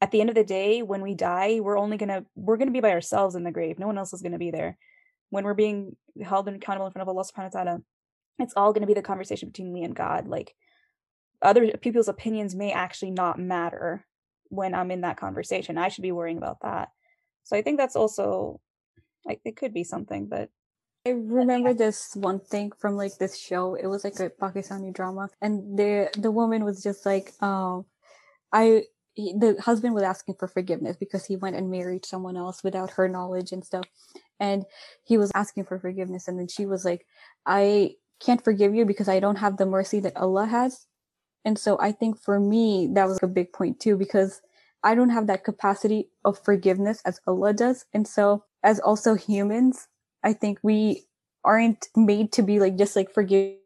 at 0.00 0.10
the 0.10 0.20
end 0.20 0.28
of 0.28 0.36
the 0.36 0.44
day 0.44 0.82
when 0.82 1.02
we 1.02 1.14
die 1.14 1.58
we're 1.60 1.78
only 1.78 1.96
gonna 1.96 2.24
we're 2.36 2.56
gonna 2.56 2.70
be 2.70 2.80
by 2.80 2.92
ourselves 2.92 3.34
in 3.34 3.42
the 3.42 3.50
grave 3.50 3.78
no 3.78 3.86
one 3.86 3.98
else 3.98 4.12
is 4.12 4.22
gonna 4.22 4.38
be 4.38 4.52
there 4.52 4.78
when 5.30 5.44
we're 5.44 5.54
being 5.54 5.96
held 6.22 6.46
accountable 6.46 6.86
in 6.86 6.92
front 6.92 7.02
of 7.02 7.08
allah 7.08 7.24
subhanahu 7.24 7.54
wa 7.54 7.62
ta'ala 7.64 7.82
it's 8.38 8.54
all 8.56 8.72
gonna 8.72 8.86
be 8.86 8.94
the 8.94 9.02
conversation 9.02 9.48
between 9.48 9.72
me 9.72 9.84
and 9.84 9.94
god 9.94 10.28
like 10.28 10.54
other 11.40 11.72
people's 11.78 12.08
opinions 12.08 12.54
may 12.54 12.72
actually 12.72 13.10
not 13.10 13.38
matter 13.38 14.06
when 14.48 14.74
i'm 14.74 14.90
in 14.90 15.00
that 15.00 15.16
conversation. 15.16 15.78
I 15.78 15.88
should 15.88 16.02
be 16.02 16.12
worrying 16.12 16.38
about 16.38 16.60
that. 16.62 16.90
So 17.44 17.56
i 17.56 17.62
think 17.62 17.78
that's 17.78 17.96
also 17.96 18.60
like 19.24 19.40
it 19.44 19.56
could 19.56 19.72
be 19.72 19.84
something, 19.84 20.26
but 20.26 20.50
I 21.06 21.10
remember 21.10 21.74
this 21.74 22.14
one 22.14 22.38
thing 22.38 22.72
from 22.78 22.96
like 22.96 23.18
this 23.18 23.36
show. 23.36 23.74
It 23.74 23.86
was 23.86 24.04
like 24.04 24.20
a 24.20 24.30
Pakistani 24.30 24.94
drama, 24.94 25.30
and 25.40 25.76
the 25.76 26.10
the 26.16 26.30
woman 26.30 26.64
was 26.64 26.82
just 26.82 27.04
like, 27.04 27.32
um, 27.42 27.86
I 28.52 28.84
he, 29.14 29.34
the 29.36 29.56
husband 29.60 29.94
was 29.94 30.04
asking 30.04 30.36
for 30.38 30.48
forgiveness 30.48 30.96
because 30.96 31.26
he 31.26 31.36
went 31.36 31.56
and 31.56 31.70
married 31.70 32.06
someone 32.06 32.36
else 32.36 32.62
without 32.62 32.92
her 32.92 33.08
knowledge 33.08 33.52
and 33.52 33.64
stuff, 33.64 33.84
and 34.38 34.64
he 35.04 35.18
was 35.18 35.32
asking 35.34 35.64
for 35.64 35.78
forgiveness, 35.78 36.28
and 36.28 36.38
then 36.38 36.48
she 36.48 36.66
was 36.66 36.84
like, 36.84 37.04
I 37.46 37.96
can't 38.24 38.44
forgive 38.44 38.74
you 38.74 38.84
because 38.84 39.08
I 39.08 39.20
don't 39.20 39.36
have 39.36 39.56
the 39.56 39.66
mercy 39.66 40.00
that 40.00 40.16
Allah 40.16 40.46
has, 40.46 40.86
and 41.44 41.58
so 41.58 41.78
I 41.80 41.92
think 41.92 42.20
for 42.20 42.38
me 42.38 42.88
that 42.94 43.08
was 43.08 43.18
a 43.22 43.26
big 43.28 43.52
point 43.52 43.80
too 43.80 43.96
because 43.96 44.40
I 44.82 44.94
don't 44.94 45.10
have 45.10 45.26
that 45.28 45.44
capacity 45.44 46.08
of 46.24 46.38
forgiveness 46.38 47.02
as 47.04 47.20
Allah 47.26 47.52
does, 47.52 47.84
and 47.92 48.06
so 48.06 48.44
as 48.62 48.80
also 48.80 49.14
humans, 49.14 49.88
I 50.22 50.32
think 50.32 50.58
we 50.62 51.04
aren't 51.44 51.88
made 51.96 52.32
to 52.32 52.42
be 52.42 52.60
like 52.60 52.76
just 52.76 52.94
like 52.94 53.12
forgive 53.12 53.56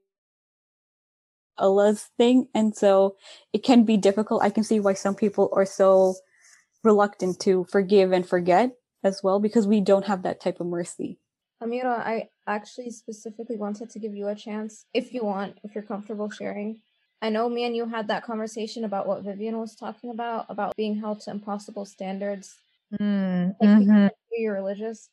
Allah's 1.59 2.09
thing. 2.17 2.49
And 2.55 2.77
so 2.77 3.17
it 3.53 3.65
can 3.65 3.85
be 3.85 3.97
difficult. 3.97 4.43
I 4.43 4.51
can 4.51 4.65
see 4.65 4.81
why 4.81 4.95
some 4.95 5.15
people 5.15 5.51
are 5.53 5.67
so 5.67 6.15
reluctant 6.85 7.41
to 7.41 7.65
forgive 7.65 8.13
and 8.13 8.27
forget 8.27 8.73
as 9.03 9.23
well 9.23 9.41
because 9.41 9.67
we 9.67 9.81
don't 9.81 10.07
have 10.07 10.23
that 10.23 10.41
type 10.41 10.61
of 10.61 10.67
mercy. 10.67 11.19
Amira, 11.63 11.99
I 11.99 12.29
actually 12.47 12.91
specifically 12.91 13.57
wanted 13.57 13.91
to 13.91 13.99
give 13.99 14.15
you 14.15 14.29
a 14.29 14.35
chance, 14.35 14.87
if 14.95 15.13
you 15.13 15.25
want, 15.25 15.59
if 15.65 15.75
you're 15.75 15.85
comfortable 15.85 16.31
sharing. 16.31 16.81
I 17.23 17.31
know 17.31 17.49
me 17.49 17.65
and 17.65 17.75
you 17.75 17.87
had 17.89 18.09
that 18.09 18.25
conversation 18.25 18.85
about 18.85 19.07
what 19.07 19.23
Vivian 19.23 19.59
was 19.59 19.75
talking 19.75 20.11
about, 20.11 20.47
about 20.49 20.77
being 20.77 20.99
held 20.99 21.21
to 21.23 21.31
impossible 21.31 21.85
standards 21.85 22.55
Mm, 23.01 23.55
mm-hmm. 23.61 24.07
You're 24.33 24.55
religious. 24.55 25.09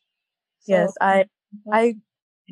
So, 0.60 0.74
yes, 0.74 0.94
I, 1.02 1.26
I, 1.72 1.96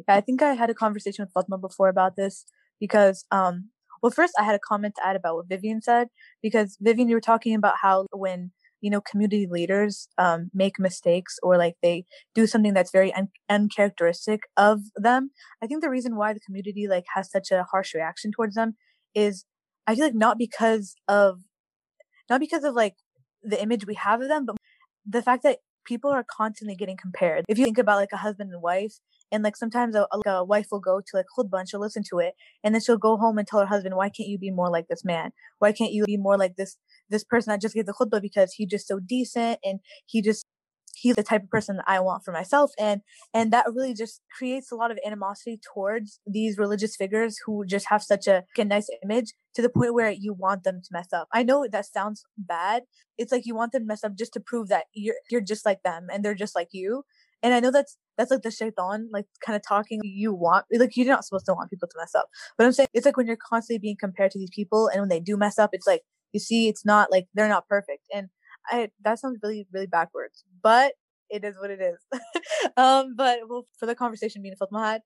I 0.08 0.22
think 0.22 0.42
I 0.42 0.54
had 0.54 0.70
a 0.70 0.74
conversation 0.74 1.24
with 1.24 1.34
Fatma 1.34 1.58
before 1.58 1.90
about 1.90 2.16
this 2.16 2.46
because, 2.80 3.26
um, 3.32 3.70
well, 4.02 4.12
first 4.12 4.34
I 4.40 4.44
had 4.44 4.56
a 4.56 4.60
comment 4.60 4.96
to 4.96 5.06
add 5.06 5.16
about 5.16 5.36
what 5.36 5.48
Vivian 5.48 5.82
said 5.82 6.08
because 6.42 6.78
Vivian, 6.82 7.08
you 7.08 7.16
were 7.16 7.22
talking 7.22 7.56
about 7.56 7.76
how 7.82 8.08
when 8.12 8.52
you 8.82 8.90
know 8.90 9.02
community 9.02 9.48
leaders 9.50 10.08
um, 10.18 10.50
make 10.54 10.80
mistakes 10.80 11.38
or 11.44 11.58
like 11.58 11.76
they 11.82 12.06
do 12.36 12.48
something 12.48 12.74
that's 12.74 12.92
very 12.92 13.14
un- 13.14 13.30
uncharacteristic 13.50 14.42
of 14.58 14.82
them. 14.96 15.32
I 15.64 15.68
think 15.68 15.82
the 15.82 15.90
reason 15.90 16.16
why 16.16 16.34
the 16.34 16.40
community 16.40 16.88
like 16.90 17.06
has 17.16 17.32
such 17.32 17.52
a 17.52 17.66
harsh 17.72 17.94
reaction 17.94 18.32
towards 18.32 18.56
them 18.56 18.76
is 19.16 19.46
I 19.88 19.96
feel 19.96 20.06
like 20.06 20.16
not 20.16 20.38
because 20.38 20.96
of 21.08 21.40
not 22.30 22.40
because 22.40 22.64
of 22.64 22.76
like 22.76 22.96
the 23.44 23.62
image 23.62 23.86
we 23.86 23.96
have 23.96 24.22
of 24.22 24.28
them, 24.30 24.46
but 24.46 24.56
the 25.06 25.22
fact 25.22 25.44
that 25.44 25.60
people 25.86 26.12
are 26.12 26.26
constantly 26.30 26.76
getting 26.76 26.98
compared. 26.98 27.46
If 27.48 27.58
you 27.58 27.66
think 27.66 27.78
about 27.78 27.98
like 27.98 28.12
a 28.14 28.18
husband 28.18 28.52
and 28.52 28.62
wife, 28.62 29.00
and 29.32 29.44
like 29.44 29.56
sometimes 29.56 29.96
a, 29.96 30.08
like 30.14 30.26
a 30.26 30.44
wife 30.44 30.68
will 30.72 30.80
go 30.80 31.00
to 31.00 31.18
like 31.18 31.26
khutbah 31.38 31.60
and 31.60 31.70
she'll 31.70 31.80
listen 31.80 32.04
to 32.10 32.20
it, 32.20 32.34
and 32.64 32.76
then 32.76 32.82
she'll 32.82 32.98
go 32.98 33.18
home 33.18 33.38
and 33.38 33.48
tell 33.48 33.62
her 33.62 33.66
husband, 33.66 33.96
"Why 33.96 34.10
can't 34.10 34.30
you 34.30 34.38
be 34.38 34.52
more 34.52 34.70
like 34.70 34.88
this 34.88 35.06
man? 35.06 35.32
Why 35.60 35.72
can't 35.72 35.94
you 35.94 36.04
be 36.06 36.18
more 36.18 36.38
like 36.38 36.56
this 36.56 36.78
this 37.10 37.24
person 37.24 37.52
that 37.52 37.62
just 37.62 37.76
gave 37.76 37.86
the 37.86 37.94
khutbah 37.94 38.22
because 38.22 38.54
he's 38.54 38.70
just 38.70 38.88
so 38.88 39.00
decent 39.00 39.60
and 39.64 39.80
he 40.06 40.22
just 40.22 40.46
he's 41.02 41.16
the 41.16 41.24
type 41.24 41.44
of 41.44 41.50
person 41.50 41.78
that 41.78 41.86
I 41.88 42.00
want 42.00 42.24
for 42.24 42.32
myself. 42.32 42.72
And, 42.80 43.02
and 43.34 43.52
that 43.52 43.66
really 43.74 43.94
just 43.94 44.22
creates 44.38 44.72
a 44.72 44.76
lot 44.76 44.92
of 44.92 45.00
animosity 45.06 45.60
towards 45.74 46.20
these 46.28 46.58
religious 46.58 46.96
figures 46.96 47.38
who 47.46 47.66
just 47.66 47.88
have 47.90 48.04
such 48.04 48.28
a, 48.28 48.44
a 48.58 48.64
nice 48.64 48.88
image 49.04 49.34
to 49.56 49.62
the 49.62 49.70
point 49.70 49.94
where 49.94 50.12
you 50.12 50.34
want 50.34 50.64
them 50.64 50.82
to 50.84 50.90
mess 50.92 51.08
up. 51.12 51.28
I 51.34 51.44
know 51.44 51.66
that 51.70 51.86
sounds 51.88 52.24
bad. 52.38 52.84
It's 53.18 53.32
like 53.32 53.46
you 53.46 53.56
want 53.56 53.72
them 53.72 53.84
to 53.84 53.88
mess 53.88 54.04
up 54.04 54.16
just 54.16 54.34
to 54.34 54.40
prove 54.40 54.68
that 54.70 54.86
you're, 54.94 55.16
you're 55.30 55.42
just 55.42 55.66
like 55.66 55.82
them 55.84 56.08
and 56.12 56.24
they're 56.24 56.36
just 56.36 56.56
like 56.56 56.70
you. 56.72 57.04
And 57.44 57.56
I 57.56 57.60
know 57.60 57.72
that's, 57.72 57.98
that's 58.18 58.30
like 58.30 58.44
the 58.44 58.52
shaitan, 58.52 59.10
like 59.12 59.26
kind 59.44 59.56
of 59.56 59.64
talking 59.68 60.00
you 60.04 60.32
want, 60.34 60.66
like 60.72 60.96
you're 60.96 61.08
not 61.08 61.26
supposed 61.26 61.48
to 61.48 61.54
want 61.54 61.72
people 61.72 61.88
to 61.88 61.98
mess 61.98 62.14
up. 62.14 62.28
But 62.58 62.68
I'm 62.68 62.74
saying 62.74 62.90
it's 62.94 63.06
like 63.06 63.18
when 63.18 63.26
you're 63.26 63.38
constantly 63.38 63.80
being 63.80 63.98
compared 64.00 64.30
to 64.32 64.40
these 64.40 64.52
people 64.54 64.88
and 64.88 65.02
when 65.02 65.10
they 65.10 65.20
do 65.20 65.38
mess 65.38 65.58
up, 65.58 65.72
it's 65.74 65.88
like, 65.88 66.04
you 66.34 66.40
see, 66.40 66.70
it's 66.70 66.86
not 66.86 67.12
like 67.12 67.26
they're 67.34 67.48
not 67.48 67.68
perfect. 67.68 68.04
And 68.14 68.30
I 68.70 68.90
that 69.04 69.20
sounds 69.20 69.40
really 69.44 69.68
really 69.72 69.88
backwards, 69.88 70.44
but 70.62 70.94
it 71.30 71.44
is 71.44 71.56
what 71.60 71.72
it 71.72 71.80
is. 71.82 71.98
um, 72.78 73.16
but 73.16 73.40
well, 73.48 73.68
for 73.80 73.86
the 73.86 73.96
conversation 73.96 74.42
being 74.42 74.56
Fatma 74.60 74.86
had, 74.86 75.02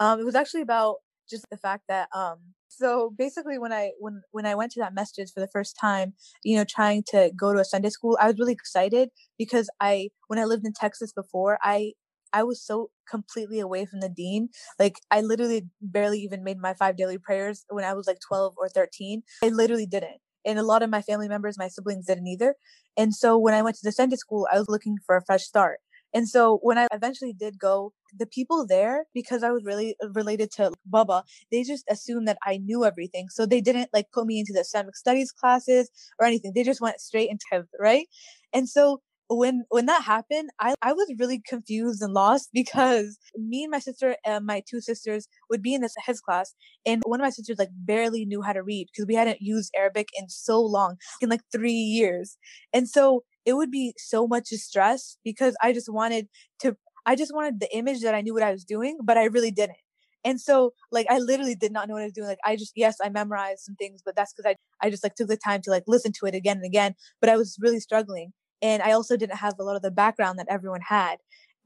um, 0.00 0.20
it 0.20 0.24
was 0.24 0.34
actually 0.34 0.62
about 0.62 0.96
just 1.28 1.46
the 1.50 1.56
fact 1.56 1.84
that 1.88 2.08
um, 2.14 2.38
so 2.68 3.12
basically 3.16 3.58
when 3.58 3.72
I 3.72 3.92
when 3.98 4.22
when 4.30 4.46
I 4.46 4.54
went 4.54 4.72
to 4.72 4.80
that 4.80 4.94
masjid 4.94 5.28
for 5.32 5.40
the 5.40 5.48
first 5.48 5.76
time, 5.80 6.14
you 6.44 6.56
know, 6.56 6.64
trying 6.68 7.02
to 7.08 7.30
go 7.36 7.52
to 7.52 7.60
a 7.60 7.64
Sunday 7.64 7.90
school, 7.90 8.18
I 8.20 8.26
was 8.26 8.38
really 8.38 8.52
excited 8.52 9.10
because 9.38 9.68
I 9.80 10.10
when 10.28 10.38
I 10.38 10.44
lived 10.44 10.66
in 10.66 10.72
Texas 10.72 11.12
before, 11.12 11.58
I 11.62 11.92
I 12.32 12.42
was 12.44 12.64
so 12.64 12.90
completely 13.08 13.60
away 13.60 13.84
from 13.84 14.00
the 14.00 14.08
deen. 14.08 14.48
Like 14.78 15.00
I 15.10 15.20
literally 15.20 15.66
barely 15.80 16.20
even 16.20 16.44
made 16.44 16.58
my 16.58 16.74
five 16.74 16.96
daily 16.96 17.18
prayers 17.18 17.64
when 17.68 17.84
I 17.84 17.94
was 17.94 18.06
like 18.06 18.18
12 18.26 18.54
or 18.56 18.68
13. 18.68 19.22
I 19.44 19.48
literally 19.48 19.86
didn't 19.86 20.20
and 20.44 20.58
a 20.58 20.62
lot 20.62 20.82
of 20.82 20.90
my 20.90 21.02
family 21.02 21.28
members, 21.28 21.58
my 21.58 21.68
siblings 21.68 22.06
didn't 22.06 22.26
either. 22.26 22.54
And 22.96 23.14
so 23.14 23.38
when 23.38 23.54
I 23.54 23.62
went 23.62 23.76
to 23.76 23.84
the 23.84 23.92
Sunday 23.92 24.16
school, 24.16 24.46
I 24.52 24.58
was 24.58 24.68
looking 24.68 24.96
for 25.06 25.16
a 25.16 25.24
fresh 25.24 25.44
start. 25.44 25.78
And 26.14 26.28
so 26.28 26.58
when 26.62 26.78
I 26.78 26.88
eventually 26.92 27.32
did 27.32 27.58
go, 27.58 27.92
the 28.14 28.26
people 28.26 28.66
there, 28.66 29.04
because 29.14 29.42
I 29.42 29.50
was 29.50 29.64
really 29.64 29.96
uh, 30.04 30.10
related 30.10 30.50
to 30.52 30.72
Baba, 30.84 31.24
they 31.50 31.62
just 31.62 31.84
assumed 31.88 32.28
that 32.28 32.36
I 32.44 32.58
knew 32.58 32.84
everything. 32.84 33.28
So 33.30 33.46
they 33.46 33.62
didn't 33.62 33.88
like 33.94 34.10
put 34.12 34.26
me 34.26 34.38
into 34.38 34.52
the 34.52 34.60
Islamic 34.60 34.96
studies 34.96 35.32
classes 35.32 35.90
or 36.18 36.26
anything. 36.26 36.52
They 36.54 36.64
just 36.64 36.82
went 36.82 37.00
straight 37.00 37.30
into 37.30 37.66
right? 37.80 38.06
And 38.52 38.68
so 38.68 39.00
when 39.28 39.64
when 39.70 39.86
that 39.86 40.02
happened, 40.02 40.50
I 40.60 40.74
I 40.82 40.92
was 40.92 41.12
really 41.18 41.40
confused 41.46 42.02
and 42.02 42.12
lost 42.12 42.50
because 42.54 43.18
me 43.36 43.64
and 43.64 43.70
my 43.70 43.78
sister 43.78 44.16
and 44.24 44.46
my 44.46 44.62
two 44.68 44.80
sisters 44.80 45.28
would 45.50 45.62
be 45.62 45.74
in 45.74 45.80
this 45.82 45.94
his 46.06 46.20
class, 46.20 46.54
and 46.86 47.02
one 47.06 47.20
of 47.20 47.24
my 47.24 47.30
sisters 47.30 47.58
like 47.58 47.70
barely 47.72 48.24
knew 48.24 48.42
how 48.42 48.52
to 48.52 48.62
read 48.62 48.88
because 48.92 49.06
we 49.06 49.14
hadn't 49.14 49.40
used 49.40 49.72
Arabic 49.76 50.08
in 50.18 50.28
so 50.28 50.60
long, 50.60 50.96
in 51.20 51.28
like 51.28 51.42
three 51.52 51.72
years, 51.72 52.36
and 52.72 52.88
so 52.88 53.24
it 53.44 53.54
would 53.54 53.70
be 53.70 53.94
so 53.98 54.26
much 54.26 54.46
stress 54.48 55.16
because 55.24 55.56
I 55.62 55.72
just 55.72 55.92
wanted 55.92 56.28
to 56.60 56.76
I 57.06 57.16
just 57.16 57.34
wanted 57.34 57.60
the 57.60 57.74
image 57.76 58.02
that 58.02 58.14
I 58.14 58.20
knew 58.20 58.34
what 58.34 58.42
I 58.44 58.52
was 58.52 58.64
doing, 58.64 58.98
but 59.02 59.18
I 59.18 59.24
really 59.24 59.50
didn't. 59.50 59.78
And 60.24 60.40
so 60.40 60.72
like 60.92 61.06
I 61.10 61.18
literally 61.18 61.56
did 61.56 61.72
not 61.72 61.88
know 61.88 61.94
what 61.94 62.02
I 62.02 62.06
was 62.06 62.12
doing. 62.12 62.28
Like 62.28 62.38
I 62.44 62.56
just 62.56 62.72
yes, 62.76 62.96
I 63.02 63.08
memorized 63.08 63.62
some 63.62 63.74
things, 63.76 64.02
but 64.04 64.14
that's 64.16 64.32
because 64.32 64.54
I 64.54 64.86
I 64.86 64.90
just 64.90 65.02
like 65.04 65.14
took 65.16 65.28
the 65.28 65.36
time 65.36 65.62
to 65.62 65.70
like 65.70 65.84
listen 65.86 66.12
to 66.20 66.26
it 66.26 66.34
again 66.34 66.58
and 66.58 66.66
again. 66.66 66.94
But 67.20 67.30
I 67.30 67.36
was 67.36 67.56
really 67.60 67.80
struggling 67.80 68.32
and 68.62 68.82
I 68.82 68.92
also 68.92 69.16
didn't 69.16 69.36
have 69.36 69.54
a 69.58 69.64
lot 69.64 69.76
of 69.76 69.82
the 69.82 69.90
background 69.90 70.38
that 70.38 70.46
everyone 70.48 70.80
had 70.82 71.16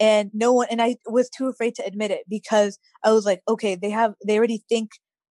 and 0.00 0.30
no 0.34 0.52
one 0.52 0.68
and 0.70 0.82
I 0.82 0.96
was 1.06 1.30
too 1.30 1.48
afraid 1.48 1.74
to 1.76 1.86
admit 1.86 2.10
it 2.10 2.24
because 2.28 2.78
I 3.04 3.12
was 3.12 3.24
like 3.24 3.40
okay 3.48 3.74
they 3.76 3.90
have 3.90 4.14
they 4.26 4.38
already 4.38 4.62
think 4.68 4.90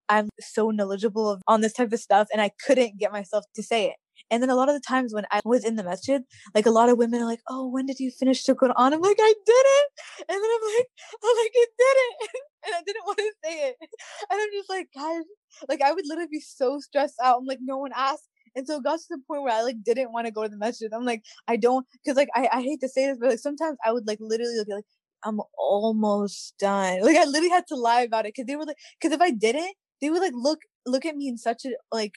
I'm 0.09 0.29
so 0.39 0.69
knowledgeable 0.69 1.39
on 1.47 1.61
this 1.61 1.73
type 1.73 1.91
of 1.91 1.99
stuff 1.99 2.27
and 2.31 2.41
I 2.41 2.51
couldn't 2.65 2.99
get 2.99 3.11
myself 3.11 3.45
to 3.55 3.63
say 3.63 3.87
it 3.87 3.95
and 4.31 4.41
then 4.41 4.49
a 4.49 4.55
lot 4.55 4.69
of 4.69 4.75
the 4.75 4.81
times 4.81 5.13
when 5.13 5.25
I 5.31 5.41
was 5.45 5.63
in 5.63 5.75
the 5.75 5.83
masjid, 5.83 6.23
like 6.55 6.65
a 6.65 6.71
lot 6.71 6.89
of 6.89 6.97
women 6.97 7.21
are 7.21 7.25
like, 7.25 7.41
"Oh, 7.49 7.67
when 7.67 7.85
did 7.85 7.99
you 7.99 8.11
finish 8.11 8.43
the 8.43 8.55
Quran?" 8.55 8.73
I'm 8.77 9.01
like, 9.01 9.17
"I 9.19 9.33
did 9.45 9.65
it," 9.79 9.89
and 10.29 10.37
then 10.43 10.49
I'm 10.55 10.75
like, 10.77 10.87
"I'm 11.23 11.35
like, 11.37 11.51
I 11.55 11.65
did 11.77 11.97
it," 12.05 12.15
and 12.65 12.75
I 12.75 12.81
didn't 12.85 13.05
want 13.05 13.17
to 13.19 13.31
say 13.43 13.69
it, 13.69 13.75
and 14.31 14.41
I'm 14.41 14.49
just 14.53 14.69
like, 14.69 14.87
guys, 14.95 15.23
like 15.69 15.81
I 15.81 15.91
would 15.91 16.05
literally 16.07 16.29
be 16.31 16.39
so 16.39 16.79
stressed 16.79 17.15
out. 17.23 17.39
I'm 17.39 17.45
like, 17.45 17.59
no 17.61 17.77
one 17.77 17.91
asked 17.95 18.27
and 18.55 18.67
so 18.67 18.77
it 18.77 18.83
got 18.83 18.99
to 18.99 19.05
the 19.09 19.19
point 19.27 19.43
where 19.43 19.53
I 19.53 19.61
like 19.61 19.83
didn't 19.83 20.11
want 20.13 20.27
to 20.27 20.31
go 20.31 20.43
to 20.43 20.49
the 20.49 20.57
masjid. 20.57 20.91
I'm 20.93 21.05
like, 21.05 21.23
I 21.47 21.57
don't, 21.57 21.85
cause 22.05 22.15
like 22.15 22.29
I, 22.35 22.49
I 22.51 22.61
hate 22.61 22.79
to 22.81 22.89
say 22.89 23.07
this, 23.07 23.17
but 23.19 23.29
like 23.29 23.39
sometimes 23.39 23.77
I 23.85 23.91
would 23.91 24.07
like 24.07 24.19
literally 24.21 24.55
be 24.65 24.73
like, 24.73 24.85
I'm 25.23 25.39
almost 25.57 26.55
done. 26.59 27.01
Like 27.01 27.17
I 27.17 27.25
literally 27.25 27.49
had 27.49 27.67
to 27.67 27.75
lie 27.75 28.01
about 28.01 28.25
it 28.25 28.33
because 28.35 28.47
they 28.47 28.55
were 28.55 28.65
like, 28.65 28.77
because 28.99 29.13
if 29.13 29.21
I 29.21 29.31
didn't, 29.31 29.75
they 30.01 30.09
would 30.09 30.21
like 30.21 30.33
look 30.35 30.59
look 30.85 31.05
at 31.05 31.15
me 31.15 31.27
in 31.27 31.37
such 31.37 31.65
a 31.65 31.69
like 31.91 32.13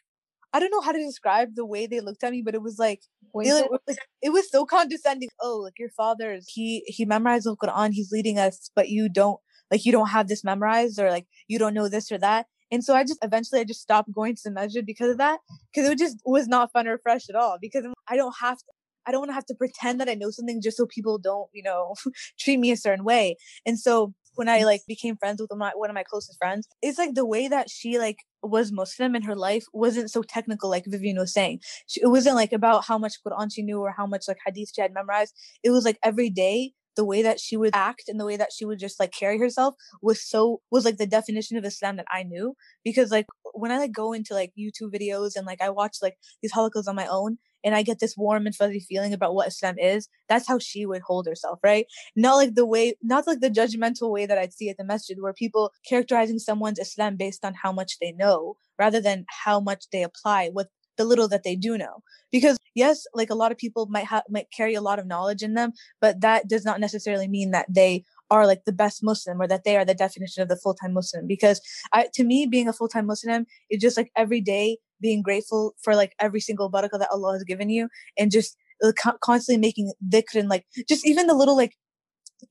I 0.53 0.61
don't 0.61 0.71
know 0.71 0.81
how 0.81 0.93
to 0.93 0.99
describe 0.99 1.55
the 1.55 1.67
way 1.67 1.87
they 1.87 2.01
looked 2.01 2.25
at 2.25 2.33
me, 2.33 2.43
but 2.43 2.55
it 2.55 2.63
was 2.63 2.79
like, 2.79 3.03
they, 3.43 3.53
like, 3.53 3.71
like 3.87 3.99
it 4.23 4.31
was 4.31 4.51
so 4.51 4.65
condescending. 4.65 5.29
Oh, 5.41 5.59
like 5.63 5.79
your 5.79 5.91
father's 5.91 6.47
he 6.49 6.83
he 6.87 7.05
memorized 7.05 7.47
the 7.47 7.57
Quran, 7.57 7.91
he's 7.93 8.11
leading 8.13 8.39
us, 8.39 8.71
but 8.75 8.89
you 8.89 9.09
don't 9.09 9.39
like 9.71 9.85
you 9.85 9.93
don't 9.93 10.09
have 10.09 10.29
this 10.29 10.45
memorized 10.45 10.99
or 10.99 11.11
like 11.11 11.27
you 11.49 11.59
don't 11.59 11.75
know 11.75 11.89
this 11.89 12.11
or 12.11 12.19
that. 12.19 12.47
And 12.71 12.85
so 12.85 12.95
I 12.95 13.03
just 13.05 13.19
eventually 13.23 13.61
I 13.61 13.65
just 13.65 13.81
stopped 13.81 14.13
going 14.13 14.35
to 14.37 14.43
the 14.45 14.51
masjid 14.51 14.85
because 14.85 15.11
of 15.11 15.19
that 15.19 15.41
because 15.73 15.89
it 15.89 15.99
just 15.99 16.19
was 16.25 16.49
not 16.49 16.73
fun 16.73 16.87
or 16.87 16.99
fresh 16.99 17.29
at 17.29 17.35
all 17.35 17.59
because 17.61 17.85
I 18.09 18.17
don't 18.17 18.35
have 18.41 18.59
to 18.59 18.65
I 19.07 19.11
don't 19.11 19.21
want 19.21 19.31
to 19.31 19.35
have 19.35 19.47
to 19.47 19.55
pretend 19.55 20.01
that 20.01 20.09
I 20.11 20.15
know 20.15 20.31
something 20.31 20.61
just 20.61 20.77
so 20.77 20.85
people 20.85 21.17
don't, 21.17 21.49
you 21.55 21.63
know, 21.63 21.95
treat 22.39 22.59
me 22.59 22.71
a 22.73 22.77
certain 22.77 23.05
way. 23.05 23.37
And 23.65 23.79
so 23.79 24.13
when 24.35 24.51
I 24.51 24.65
like 24.65 24.83
became 24.87 25.17
friends 25.17 25.41
with 25.41 25.51
my, 25.57 25.73
one 25.75 25.89
of 25.89 25.95
my 25.95 26.03
closest 26.03 26.37
friends, 26.39 26.69
it's 26.83 26.99
like 26.99 27.15
the 27.15 27.25
way 27.25 27.49
that 27.49 27.71
she 27.71 27.99
like 27.99 28.19
was 28.43 28.71
Muslim 28.71 29.17
in 29.17 29.23
her 29.23 29.35
life 29.35 29.65
wasn't 29.73 30.11
so 30.11 30.23
technical 30.23 30.69
like 30.69 30.85
Vivian 30.87 31.17
was 31.17 31.33
saying. 31.33 31.61
She, 31.87 32.03
it 32.03 32.09
wasn't 32.09 32.37
like 32.37 32.53
about 32.53 32.85
how 32.85 32.99
much 32.99 33.15
Quran 33.27 33.53
she 33.53 33.63
knew 33.63 33.81
or 33.81 33.93
how 33.97 34.07
much 34.07 34.29
like 34.29 34.39
hadith 34.45 34.73
she 34.75 34.83
had 34.83 34.93
memorized. 34.93 35.35
It 35.65 35.71
was 35.71 35.87
like 35.87 35.99
every 36.05 36.29
day 36.29 36.73
the 36.99 37.05
way 37.05 37.23
that 37.23 37.39
she 37.39 37.57
would 37.57 37.71
act 37.75 38.09
and 38.09 38.19
the 38.19 38.27
way 38.27 38.37
that 38.37 38.53
she 38.53 38.65
would 38.65 38.81
just 38.81 38.99
like 38.99 39.13
carry 39.13 39.39
herself 39.39 39.77
was 40.03 40.21
so 40.21 40.61
was 40.73 40.85
like 40.85 40.97
the 40.97 41.07
definition 41.07 41.57
of 41.57 41.65
Islam 41.65 41.97
that 41.97 42.07
I 42.11 42.25
knew 42.25 42.57
because 42.85 43.13
like 43.13 43.27
when 43.55 43.71
I 43.71 43.79
like 43.79 43.93
go 43.93 44.13
into 44.13 44.35
like 44.35 44.53
YouTube 44.59 44.93
videos 44.93 45.37
and 45.37 45.47
like 45.47 45.63
I 45.63 45.71
watch 45.71 45.99
like 46.03 46.17
these 46.43 46.53
halakas 46.53 46.89
on 46.89 46.97
my 46.97 47.07
own 47.07 47.39
and 47.65 47.77
I 47.77 47.83
get 47.83 48.01
this 48.01 48.17
warm 48.17 48.47
and 48.47 48.55
fuzzy 48.55 48.81
feeling 48.81 49.13
about 49.13 49.35
what 49.35 49.47
Islam 49.47 49.77
is, 49.79 50.09
that's 50.29 50.49
how 50.49 50.59
she 50.59 50.87
would 50.87 51.03
hold 51.03 51.27
herself, 51.27 51.61
right? 51.63 51.87
Not 52.17 52.35
like 52.35 52.57
the 52.57 52.67
way, 52.67 52.95
not 53.01 53.29
like 53.29 53.41
the 53.41 53.51
judgmental 53.51 54.11
way 54.11 54.27
that 54.27 54.39
I'd 54.39 54.53
see 54.53 54.69
at 54.69 54.77
the 54.77 54.85
masjid 54.85 55.19
where 55.21 55.33
people 55.33 55.73
characterizing 55.89 56.41
someone's 56.41 56.81
Islam 56.81 57.17
based 57.17 57.45
on 57.45 57.55
how 57.63 57.73
much 57.73 57.99
they 58.01 58.13
know 58.13 58.57
rather 58.79 59.01
than 59.01 59.25
how 59.45 59.61
much 59.61 59.87
they 59.93 60.03
apply 60.03 60.51
with 60.53 60.69
the 60.99 61.05
little 61.05 61.29
that 61.29 61.45
they 61.45 61.57
do 61.57 61.79
know. 61.79 62.03
Because 62.31 62.59
yes 62.79 63.07
like 63.15 63.31
a 63.31 63.35
lot 63.35 63.51
of 63.53 63.59
people 63.59 63.87
might 63.87 64.05
have 64.05 64.23
might 64.31 64.51
carry 64.51 64.75
a 64.75 64.81
lot 64.81 64.99
of 64.99 65.07
knowledge 65.07 65.43
in 65.43 65.55
them 65.55 65.73
but 66.01 66.21
that 66.21 66.47
does 66.49 66.65
not 66.65 66.81
necessarily 66.81 67.27
mean 67.27 67.51
that 67.51 67.67
they 67.69 68.05
are 68.31 68.47
like 68.47 68.65
the 68.65 68.73
best 68.73 69.03
muslim 69.03 69.41
or 69.41 69.49
that 69.49 69.65
they 69.65 69.77
are 69.77 69.85
the 69.85 69.95
definition 69.95 70.43
of 70.43 70.49
the 70.49 70.57
full-time 70.57 70.93
muslim. 70.93 71.27
Because 71.27 71.61
I, 71.93 72.09
to 72.15 72.25
me 72.25 72.47
being 72.47 72.69
a 72.69 72.73
full-time 72.73 73.07
muslim 73.07 73.47
is 73.71 73.81
just 73.81 73.97
like 73.97 74.11
every 74.17 74.41
day 74.41 74.79
being 75.01 75.23
grateful 75.23 75.75
for 75.83 75.95
like 75.97 76.15
every 76.21 76.41
single 76.41 76.71
barakah 76.71 76.99
that 76.99 77.11
allah 77.11 77.33
has 77.33 77.45
given 77.45 77.69
you 77.71 77.89
and 78.19 78.31
just 78.31 78.57
uh, 78.85 78.93
constantly 79.21 79.61
making 79.61 79.93
dhikr 80.09 80.37
and 80.37 80.49
like 80.49 80.65
just 80.89 81.07
even 81.07 81.27
the 81.27 81.35
little 81.35 81.57
like 81.57 81.75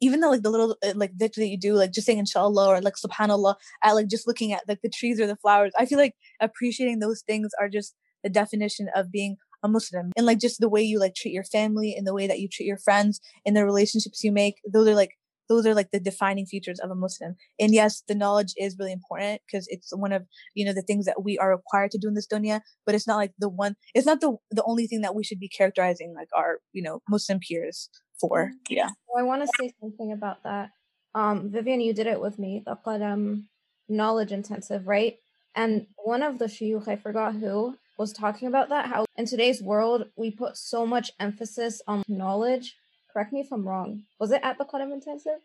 even 0.02 0.20
the 0.20 0.28
like 0.28 0.42
the 0.42 0.50
little 0.50 0.76
uh, 0.84 0.94
like 0.96 1.14
dhikr 1.16 1.36
that 1.36 1.48
you 1.48 1.58
do 1.58 1.74
like 1.74 1.94
just 1.94 2.06
saying 2.06 2.20
inshallah 2.20 2.68
or 2.68 2.82
like 2.82 2.96
subhanallah 2.96 3.56
at 3.84 3.94
like 3.94 4.08
just 4.08 4.28
looking 4.28 4.52
at 4.52 4.68
like 4.68 4.82
the 4.82 4.90
trees 4.90 5.20
or 5.20 5.28
the 5.28 5.38
flowers 5.38 5.72
i 5.78 5.86
feel 5.86 5.98
like 5.98 6.16
appreciating 6.42 7.00
those 7.00 7.22
things 7.22 7.52
are 7.60 7.70
just 7.70 7.96
the 8.28 8.34
definition 8.34 8.90
of 8.94 9.12
being 9.12 9.38
a 9.64 9.68
Muslim 9.68 10.12
and 10.18 10.26
like 10.26 10.40
just 10.40 10.60
the 10.60 10.70
way 10.70 10.82
you 10.82 11.00
like 11.00 11.16
treat 11.16 11.34
your 11.34 11.44
family 11.44 11.96
and 11.96 12.06
the 12.06 12.14
way 12.14 12.28
that 12.28 12.40
you 12.40 12.48
treat 12.48 12.68
your 12.68 12.78
friends 12.78 13.20
and 13.46 13.56
the 13.56 13.66
relationships 13.66 14.24
you 14.24 14.32
make. 14.32 14.56
Those 14.72 14.88
are 14.88 14.96
like 14.96 15.12
those 15.50 15.66
are 15.66 15.74
like 15.74 15.92
the 15.92 16.00
defining 16.00 16.46
features 16.46 16.80
of 16.80 16.92
a 16.92 16.96
Muslim. 16.96 17.36
And 17.58 17.74
yes, 17.74 18.04
the 18.06 18.16
knowledge 18.16 18.54
is 18.58 18.76
really 18.78 18.92
important 18.92 19.42
because 19.48 19.66
it's 19.70 19.96
one 19.96 20.12
of 20.12 20.26
you 20.54 20.66
know 20.66 20.74
the 20.74 20.82
things 20.82 21.06
that 21.06 21.24
we 21.24 21.38
are 21.38 21.56
required 21.56 21.92
to 21.92 21.98
do 21.98 22.10
in 22.10 22.16
this 22.16 22.28
dunya. 22.28 22.62
But 22.86 22.96
it's 22.96 23.08
not 23.08 23.16
like 23.16 23.34
the 23.40 23.50
one. 23.50 23.76
It's 23.94 24.06
not 24.06 24.20
the 24.20 24.36
the 24.52 24.64
only 24.66 24.88
thing 24.88 25.02
that 25.02 25.16
we 25.16 25.24
should 25.24 25.40
be 25.40 25.50
characterizing 25.50 26.14
like 26.14 26.30
our 26.36 26.60
you 26.74 26.84
know 26.84 27.02
Muslim 27.10 27.40
peers 27.40 27.90
for. 28.20 28.52
Yeah. 28.70 28.90
Well, 29.08 29.24
I 29.24 29.28
want 29.28 29.44
to 29.44 29.50
say 29.60 29.72
something 29.80 30.12
about 30.12 30.44
that. 30.44 30.72
Um, 31.16 31.50
Vivian, 31.50 31.82
you 31.82 31.94
did 31.94 32.08
it 32.08 32.22
with 32.22 32.38
me. 32.38 32.62
The 32.66 32.78
Qalam 32.86 33.46
knowledge 33.90 34.32
intensive, 34.32 34.88
right? 34.88 35.18
And 35.56 35.88
one 35.98 36.22
of 36.22 36.38
the 36.38 36.46
shuyukh, 36.46 36.88
I 36.88 36.98
forgot 36.98 37.34
who, 37.34 37.76
was 37.98 38.14
talking 38.14 38.48
about 38.48 38.70
that 38.70 38.88
how 38.88 39.06
in 39.18 39.26
today's 39.26 39.62
world 39.62 40.06
we 40.16 40.32
put 40.32 40.58
so 40.58 40.86
much 40.86 41.12
emphasis 41.20 41.82
on 41.88 42.04
knowledge. 42.08 42.76
Correct 43.12 43.34
me 43.34 43.42
if 43.42 43.52
i'm 43.52 43.68
wrong. 43.68 44.04
Was 44.20 44.32
it 44.32 44.42
at 44.44 44.58
the 44.58 44.66
Qalam 44.66 44.94
intensive? 44.94 45.42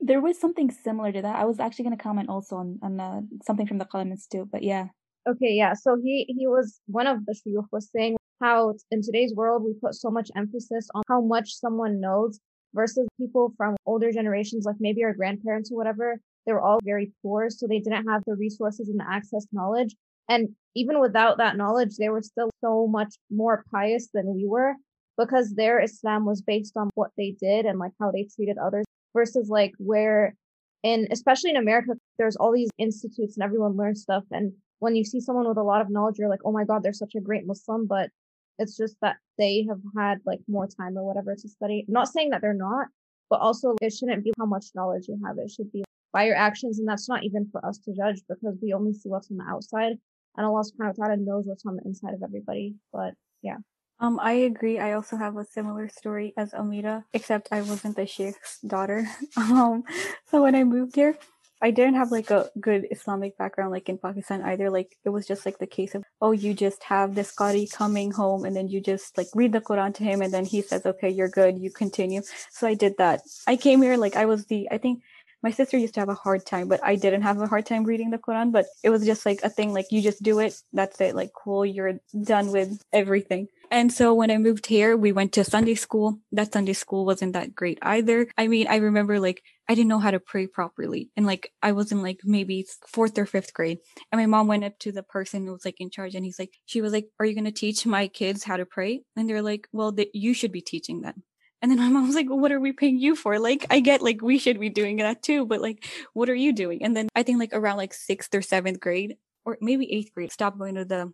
There 0.00 0.20
was 0.20 0.38
something 0.38 0.70
similar 0.70 1.12
to 1.12 1.22
that. 1.22 1.36
I 1.36 1.44
was 1.44 1.60
actually 1.60 1.84
going 1.84 1.96
to 1.96 2.02
comment 2.02 2.28
also 2.28 2.56
on, 2.56 2.78
on 2.82 3.00
uh, 3.00 3.20
something 3.44 3.66
from 3.66 3.78
the 3.78 3.84
Qalam 3.84 4.10
institute 4.10 4.48
but 4.50 4.62
yeah. 4.62 4.86
Okay 5.28 5.52
yeah. 5.52 5.74
So 5.74 5.96
he 6.02 6.24
he 6.28 6.46
was 6.46 6.80
one 6.86 7.06
of 7.06 7.26
the 7.26 7.34
shuyukh 7.34 7.66
was 7.72 7.90
saying 7.94 8.16
how 8.40 8.74
in 8.90 9.02
today's 9.02 9.34
world 9.34 9.62
we 9.64 9.74
put 9.80 9.94
so 9.94 10.10
much 10.10 10.30
emphasis 10.36 10.88
on 10.94 11.02
how 11.08 11.20
much 11.20 11.54
someone 11.54 12.00
knows 12.00 12.38
versus 12.74 13.08
people 13.18 13.52
from 13.56 13.76
older 13.86 14.12
generations 14.12 14.64
like 14.64 14.76
maybe 14.78 15.02
our 15.04 15.14
grandparents 15.14 15.70
or 15.70 15.76
whatever. 15.76 16.20
They 16.46 16.52
were 16.52 16.60
all 16.60 16.78
very 16.84 17.12
poor 17.22 17.50
so 17.50 17.66
they 17.66 17.80
didn't 17.80 18.06
have 18.06 18.22
the 18.26 18.36
resources 18.36 18.88
and 18.88 19.00
the 19.00 19.06
access 19.10 19.44
to 19.44 19.50
knowledge. 19.52 19.94
And 20.28 20.50
even 20.76 21.00
without 21.00 21.38
that 21.38 21.56
knowledge, 21.56 21.96
they 21.96 22.10
were 22.10 22.22
still 22.22 22.50
so 22.60 22.86
much 22.86 23.14
more 23.30 23.64
pious 23.72 24.08
than 24.12 24.34
we 24.34 24.46
were 24.46 24.74
because 25.18 25.54
their 25.54 25.80
Islam 25.80 26.26
was 26.26 26.42
based 26.42 26.76
on 26.76 26.90
what 26.94 27.10
they 27.16 27.34
did 27.40 27.64
and 27.64 27.78
like 27.78 27.92
how 27.98 28.10
they 28.10 28.28
treated 28.36 28.58
others 28.58 28.84
versus 29.14 29.48
like 29.48 29.72
where 29.78 30.36
in, 30.82 31.08
especially 31.10 31.50
in 31.50 31.56
America, 31.56 31.92
there's 32.18 32.36
all 32.36 32.52
these 32.52 32.68
institutes 32.78 33.36
and 33.36 33.42
everyone 33.42 33.76
learns 33.76 34.02
stuff. 34.02 34.24
And 34.30 34.52
when 34.78 34.94
you 34.94 35.04
see 35.04 35.20
someone 35.20 35.48
with 35.48 35.56
a 35.56 35.62
lot 35.62 35.80
of 35.80 35.90
knowledge, 35.90 36.16
you're 36.18 36.28
like, 36.28 36.44
oh 36.44 36.52
my 36.52 36.64
God, 36.64 36.82
they're 36.82 36.92
such 36.92 37.14
a 37.16 37.20
great 37.20 37.46
Muslim. 37.46 37.86
But 37.86 38.10
it's 38.58 38.76
just 38.76 38.96
that 39.00 39.16
they 39.38 39.66
have 39.68 39.80
had 39.96 40.18
like 40.26 40.40
more 40.46 40.66
time 40.66 40.96
or 40.98 41.04
whatever 41.04 41.34
to 41.34 41.48
study. 41.48 41.86
Not 41.88 42.08
saying 42.08 42.30
that 42.30 42.42
they're 42.42 42.54
not, 42.54 42.88
but 43.30 43.40
also 43.40 43.74
it 43.80 43.94
shouldn't 43.94 44.24
be 44.24 44.32
how 44.38 44.46
much 44.46 44.66
knowledge 44.74 45.08
you 45.08 45.18
have. 45.26 45.38
It 45.38 45.50
should 45.50 45.72
be 45.72 45.82
by 46.12 46.26
your 46.26 46.36
actions. 46.36 46.78
And 46.78 46.86
that's 46.86 47.08
not 47.08 47.24
even 47.24 47.48
for 47.50 47.64
us 47.64 47.78
to 47.78 47.94
judge 47.94 48.20
because 48.28 48.58
we 48.62 48.74
only 48.74 48.92
see 48.92 49.08
what's 49.08 49.30
on 49.30 49.38
the 49.38 49.44
outside 49.48 49.96
and 50.36 50.46
Allah 50.46 50.64
subhanahu 50.64 50.98
wa 50.98 51.06
ta'ala 51.06 51.16
knows 51.16 51.46
what's 51.46 51.66
on 51.66 51.76
the 51.76 51.82
inside 51.84 52.14
of 52.14 52.22
everybody. 52.22 52.74
But 52.92 53.14
yeah. 53.42 53.58
Um, 53.98 54.20
I 54.20 54.32
agree. 54.44 54.78
I 54.78 54.92
also 54.92 55.16
have 55.16 55.36
a 55.36 55.44
similar 55.44 55.88
story 55.88 56.34
as 56.36 56.52
Amira, 56.52 57.04
except 57.14 57.48
I 57.50 57.62
wasn't 57.62 57.96
the 57.96 58.06
sheikh's 58.06 58.58
daughter. 58.60 59.08
Um, 59.36 59.84
so 60.30 60.42
when 60.42 60.54
I 60.54 60.64
moved 60.64 60.96
here, 60.96 61.16
I 61.62 61.70
didn't 61.70 61.94
have 61.94 62.12
like 62.12 62.30
a 62.30 62.50
good 62.60 62.86
Islamic 62.90 63.38
background 63.38 63.72
like 63.72 63.88
in 63.88 63.96
Pakistan 63.96 64.42
either. 64.42 64.68
Like 64.68 64.96
it 65.04 65.08
was 65.08 65.26
just 65.26 65.46
like 65.46 65.58
the 65.58 65.66
case 65.66 65.94
of, 65.94 66.04
oh, 66.20 66.32
you 66.32 66.52
just 66.52 66.82
have 66.84 67.14
this 67.14 67.34
Qari 67.34 67.72
coming 67.72 68.10
home 68.12 68.44
and 68.44 68.54
then 68.54 68.68
you 68.68 68.80
just 68.80 69.16
like 69.16 69.28
read 69.34 69.52
the 69.52 69.62
Quran 69.62 69.94
to 69.94 70.04
him 70.04 70.20
and 70.20 70.32
then 70.32 70.44
he 70.44 70.60
says, 70.60 70.84
okay, 70.84 71.08
you're 71.08 71.30
good, 71.30 71.58
you 71.58 71.70
continue. 71.70 72.20
So 72.50 72.66
I 72.66 72.74
did 72.74 72.98
that. 72.98 73.22
I 73.46 73.56
came 73.56 73.80
here 73.80 73.96
like 73.96 74.16
I 74.16 74.26
was 74.26 74.46
the, 74.46 74.68
I 74.70 74.76
think 74.76 75.02
my 75.46 75.52
sister 75.52 75.78
used 75.78 75.94
to 75.94 76.00
have 76.00 76.08
a 76.08 76.22
hard 76.26 76.44
time, 76.44 76.66
but 76.66 76.80
I 76.82 76.96
didn't 76.96 77.22
have 77.22 77.40
a 77.40 77.46
hard 77.46 77.66
time 77.66 77.84
reading 77.84 78.10
the 78.10 78.18
Quran. 78.18 78.50
But 78.50 78.66
it 78.82 78.90
was 78.90 79.06
just 79.06 79.24
like 79.24 79.40
a 79.44 79.48
thing, 79.48 79.72
like 79.72 79.92
you 79.92 80.02
just 80.02 80.20
do 80.20 80.40
it. 80.40 80.60
That's 80.72 81.00
it. 81.00 81.14
Like, 81.14 81.30
cool, 81.40 81.64
you're 81.64 82.00
done 82.20 82.50
with 82.50 82.82
everything. 82.92 83.46
And 83.70 83.92
so 83.92 84.12
when 84.12 84.32
I 84.32 84.38
moved 84.38 84.66
here, 84.66 84.96
we 84.96 85.12
went 85.12 85.30
to 85.34 85.44
Sunday 85.44 85.76
school. 85.76 86.18
That 86.32 86.52
Sunday 86.52 86.72
school 86.72 87.06
wasn't 87.06 87.34
that 87.34 87.54
great 87.54 87.78
either. 87.80 88.26
I 88.36 88.48
mean, 88.48 88.66
I 88.66 88.78
remember 88.88 89.20
like 89.20 89.40
I 89.68 89.76
didn't 89.76 89.92
know 89.92 90.00
how 90.00 90.10
to 90.10 90.18
pray 90.32 90.48
properly. 90.48 91.10
And 91.16 91.26
like 91.26 91.52
I 91.62 91.70
was 91.70 91.92
in 91.92 92.02
like 92.02 92.20
maybe 92.24 92.66
fourth 92.88 93.16
or 93.16 93.26
fifth 93.26 93.54
grade. 93.54 93.78
And 94.10 94.20
my 94.20 94.26
mom 94.26 94.48
went 94.48 94.64
up 94.64 94.76
to 94.80 94.90
the 94.90 95.04
person 95.04 95.46
who 95.46 95.52
was 95.52 95.64
like 95.64 95.80
in 95.80 95.90
charge 95.90 96.16
and 96.16 96.24
he's 96.24 96.40
like, 96.40 96.54
she 96.64 96.80
was 96.80 96.92
like, 96.92 97.06
Are 97.20 97.26
you 97.26 97.34
going 97.34 97.52
to 97.52 97.62
teach 97.62 97.86
my 97.86 98.08
kids 98.08 98.42
how 98.42 98.56
to 98.56 98.66
pray? 98.66 99.02
And 99.14 99.30
they're 99.30 99.42
like, 99.42 99.68
Well, 99.72 99.92
th- 99.92 100.10
you 100.12 100.34
should 100.34 100.50
be 100.50 100.60
teaching 100.72 101.02
them. 101.02 101.22
And 101.62 101.70
then 101.70 101.78
my 101.78 101.88
mom 101.88 102.06
was 102.06 102.14
like, 102.14 102.28
well, 102.28 102.38
what 102.38 102.52
are 102.52 102.60
we 102.60 102.72
paying 102.72 102.98
you 102.98 103.16
for? 103.16 103.38
Like, 103.38 103.66
I 103.70 103.80
get 103.80 104.02
like 104.02 104.20
we 104.22 104.38
should 104.38 104.60
be 104.60 104.68
doing 104.68 104.98
that 104.98 105.22
too, 105.22 105.46
but 105.46 105.60
like, 105.60 105.84
what 106.12 106.28
are 106.28 106.34
you 106.34 106.52
doing? 106.52 106.82
And 106.82 106.96
then 106.96 107.08
I 107.14 107.22
think 107.22 107.38
like 107.38 107.52
around 107.52 107.78
like 107.78 107.94
sixth 107.94 108.34
or 108.34 108.42
seventh 108.42 108.80
grade, 108.80 109.16
or 109.44 109.56
maybe 109.60 109.90
eighth 109.92 110.12
grade, 110.14 110.32
stopped 110.32 110.58
going 110.58 110.74
to 110.74 110.84
the 110.84 111.12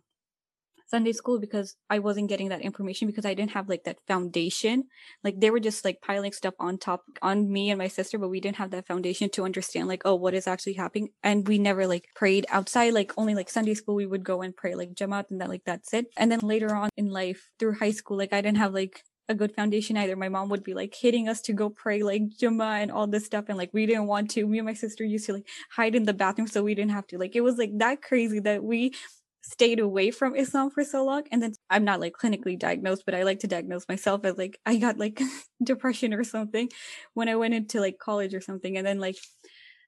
Sunday 0.93 1.11
school 1.11 1.39
because 1.39 1.75
I 1.89 1.97
wasn't 1.97 2.29
getting 2.29 2.49
that 2.49 2.61
information 2.61 3.07
because 3.07 3.25
I 3.25 3.33
didn't 3.33 3.51
have 3.51 3.67
like 3.67 3.85
that 3.85 3.97
foundation. 4.07 4.83
Like 5.23 5.39
they 5.39 5.49
were 5.49 5.59
just 5.59 5.83
like 5.83 6.01
piling 6.01 6.33
stuff 6.33 6.53
on 6.59 6.77
top 6.77 7.03
on 7.21 7.51
me 7.51 7.71
and 7.71 7.79
my 7.79 7.87
sister, 7.87 8.19
but 8.19 8.29
we 8.29 8.39
didn't 8.39 8.57
have 8.57 8.69
that 8.71 8.85
foundation 8.85 9.29
to 9.31 9.43
understand 9.43 9.87
like, 9.87 10.03
oh, 10.05 10.13
what 10.13 10.35
is 10.35 10.45
actually 10.45 10.73
happening. 10.73 11.09
And 11.23 11.47
we 11.47 11.57
never 11.57 11.87
like 11.87 12.09
prayed 12.15 12.45
outside, 12.49 12.93
like 12.93 13.11
only 13.17 13.33
like 13.33 13.49
Sunday 13.49 13.73
school, 13.73 13.95
we 13.95 14.05
would 14.05 14.23
go 14.23 14.43
and 14.43 14.55
pray 14.55 14.75
like 14.75 14.93
Jamaat 14.93 15.31
and 15.31 15.41
that 15.41 15.49
like 15.49 15.63
that's 15.65 15.93
it. 15.95 16.07
And 16.15 16.31
then 16.31 16.41
later 16.43 16.75
on 16.75 16.89
in 16.95 17.09
life 17.09 17.49
through 17.57 17.79
high 17.79 17.91
school, 17.91 18.17
like 18.17 18.33
I 18.33 18.41
didn't 18.41 18.57
have 18.57 18.73
like 18.73 19.03
a 19.29 19.35
good 19.35 19.55
foundation 19.55 19.97
either. 19.97 20.15
My 20.15 20.29
mom 20.29 20.49
would 20.49 20.63
be 20.63 20.73
like 20.73 20.93
hitting 20.93 21.29
us 21.29 21.41
to 21.43 21.53
go 21.53 21.69
pray 21.69 22.03
like 22.03 22.23
Juma 22.37 22.79
and 22.81 22.91
all 22.91 23.07
this 23.07 23.25
stuff. 23.25 23.45
And 23.47 23.57
like 23.57 23.69
we 23.73 23.85
didn't 23.85 24.07
want 24.07 24.31
to. 24.31 24.45
Me 24.45 24.59
and 24.59 24.65
my 24.65 24.73
sister 24.73 25.03
used 25.03 25.25
to 25.27 25.33
like 25.33 25.47
hide 25.71 25.95
in 25.95 26.03
the 26.03 26.13
bathroom 26.13 26.47
so 26.47 26.63
we 26.63 26.75
didn't 26.75 26.91
have 26.91 27.07
to. 27.07 27.17
Like 27.17 27.35
it 27.35 27.41
was 27.41 27.57
like 27.57 27.71
that 27.77 28.01
crazy 28.01 28.39
that 28.41 28.63
we 28.63 28.93
stayed 29.41 29.79
away 29.79 30.09
from 30.09 30.35
Islam 30.35 30.71
for 30.71 30.83
so 30.83 31.03
long. 31.03 31.23
And 31.31 31.41
then 31.41 31.53
I'm 31.69 31.83
not 31.83 31.99
like 31.99 32.13
clinically 32.13 32.57
diagnosed, 32.57 33.03
but 33.05 33.15
I 33.15 33.23
like 33.23 33.39
to 33.39 33.47
diagnose 33.47 33.87
myself 33.87 34.25
as 34.25 34.37
like 34.37 34.59
I 34.65 34.77
got 34.77 34.97
like 34.97 35.21
depression 35.63 36.13
or 36.13 36.23
something 36.23 36.69
when 37.13 37.29
I 37.29 37.35
went 37.35 37.53
into 37.53 37.79
like 37.79 37.97
college 37.99 38.33
or 38.33 38.41
something. 38.41 38.77
And 38.77 38.87
then 38.87 38.99
like 38.99 39.17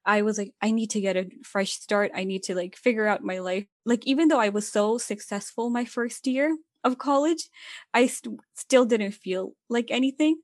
I 0.05 0.21
was 0.21 0.37
like, 0.37 0.53
I 0.61 0.71
need 0.71 0.91
to 0.91 1.01
get 1.01 1.17
a 1.17 1.29
fresh 1.43 1.71
start. 1.71 2.11
I 2.13 2.25
need 2.25 2.43
to 2.43 2.55
like 2.55 2.75
figure 2.75 3.07
out 3.07 3.23
my 3.23 3.39
life. 3.39 3.65
Like, 3.85 4.05
even 4.05 4.27
though 4.27 4.39
I 4.39 4.49
was 4.49 4.71
so 4.71 4.97
successful 4.99 5.69
my 5.69 5.85
first 5.85 6.27
year, 6.27 6.55
of 6.85 6.97
college, 6.97 7.49
I 7.93 8.07
st- 8.07 8.39
still 8.53 8.85
didn't 8.85 9.11
feel 9.11 9.53
like 9.69 9.87
anything. 9.89 10.37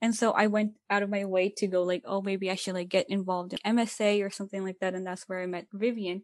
And 0.00 0.14
so 0.14 0.32
I 0.32 0.46
went 0.46 0.72
out 0.88 1.02
of 1.02 1.10
my 1.10 1.26
way 1.26 1.50
to 1.58 1.66
go 1.66 1.82
like, 1.82 2.02
oh, 2.06 2.22
maybe 2.22 2.50
I 2.50 2.54
should 2.54 2.74
like 2.74 2.88
get 2.88 3.10
involved 3.10 3.52
in 3.52 3.76
MSA 3.76 4.24
or 4.24 4.30
something 4.30 4.64
like 4.64 4.78
that. 4.80 4.94
And 4.94 5.06
that's 5.06 5.28
where 5.28 5.42
I 5.42 5.46
met 5.46 5.66
Vivian. 5.72 6.22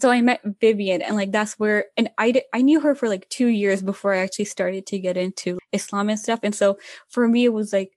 So 0.00 0.10
I 0.10 0.20
met 0.22 0.40
Vivian 0.60 1.02
and 1.02 1.16
like 1.16 1.32
that's 1.32 1.58
where, 1.58 1.86
and 1.96 2.10
I 2.18 2.42
I 2.52 2.62
knew 2.62 2.80
her 2.80 2.94
for 2.94 3.08
like 3.08 3.28
two 3.28 3.46
years 3.46 3.82
before 3.82 4.14
I 4.14 4.18
actually 4.18 4.44
started 4.46 4.86
to 4.86 4.98
get 4.98 5.16
into 5.16 5.58
Islam 5.72 6.08
and 6.08 6.18
stuff. 6.18 6.40
And 6.42 6.54
so 6.54 6.78
for 7.08 7.26
me, 7.28 7.44
it 7.44 7.52
was 7.52 7.72
like, 7.72 7.92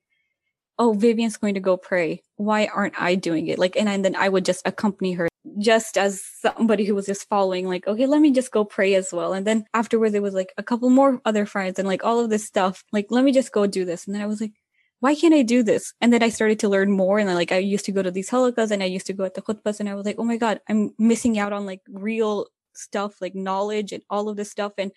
oh, 0.79 0.93
Vivian's 0.93 1.37
going 1.37 1.53
to 1.53 1.59
go 1.59 1.77
pray. 1.77 2.23
Why 2.37 2.67
aren't 2.67 2.99
I 2.99 3.15
doing 3.15 3.47
it? 3.47 3.59
Like, 3.59 3.75
and, 3.75 3.87
and 3.87 4.03
then 4.03 4.15
I 4.15 4.29
would 4.29 4.45
just 4.45 4.65
accompany 4.65 5.13
her 5.13 5.27
just 5.59 5.97
as 5.97 6.21
somebody 6.21 6.85
who 6.85 6.95
was 6.95 7.05
just 7.05 7.27
following, 7.27 7.67
like, 7.67 7.87
okay, 7.87 8.05
let 8.05 8.21
me 8.21 8.31
just 8.31 8.51
go 8.51 8.63
pray 8.63 8.93
as 8.95 9.11
well. 9.11 9.33
And 9.33 9.45
then 9.45 9.65
afterwards, 9.73 10.13
it 10.13 10.21
was 10.21 10.33
like 10.33 10.53
a 10.57 10.63
couple 10.63 10.89
more 10.89 11.21
other 11.25 11.45
friends 11.45 11.79
and 11.79 11.87
like 11.87 12.03
all 12.03 12.19
of 12.19 12.29
this 12.29 12.45
stuff. 12.45 12.83
Like, 12.91 13.07
let 13.09 13.23
me 13.23 13.31
just 13.31 13.51
go 13.51 13.65
do 13.65 13.83
this. 13.85 14.05
And 14.05 14.15
then 14.15 14.21
I 14.21 14.27
was 14.27 14.39
like, 14.41 14.53
why 14.99 15.15
can't 15.15 15.33
I 15.33 15.41
do 15.41 15.63
this? 15.63 15.93
And 15.99 16.13
then 16.13 16.21
I 16.21 16.29
started 16.29 16.59
to 16.59 16.69
learn 16.69 16.91
more. 16.91 17.17
And 17.17 17.27
then 17.27 17.35
like 17.35 17.51
I 17.51 17.57
used 17.57 17.85
to 17.85 17.91
go 17.91 18.03
to 18.03 18.11
these 18.11 18.29
halakas 18.29 18.69
and 18.69 18.83
I 18.83 18.85
used 18.85 19.07
to 19.07 19.13
go 19.13 19.23
at 19.23 19.33
the 19.33 19.41
khutbas 19.41 19.79
and 19.79 19.89
I 19.89 19.95
was 19.95 20.05
like, 20.05 20.17
oh 20.19 20.23
my 20.23 20.37
God, 20.37 20.59
I'm 20.69 20.91
missing 20.99 21.39
out 21.39 21.53
on 21.53 21.65
like 21.65 21.81
real 21.89 22.45
stuff, 22.73 23.15
like 23.19 23.33
knowledge 23.33 23.91
and 23.93 24.03
all 24.11 24.29
of 24.29 24.37
this 24.37 24.51
stuff. 24.51 24.73
And 24.77 24.91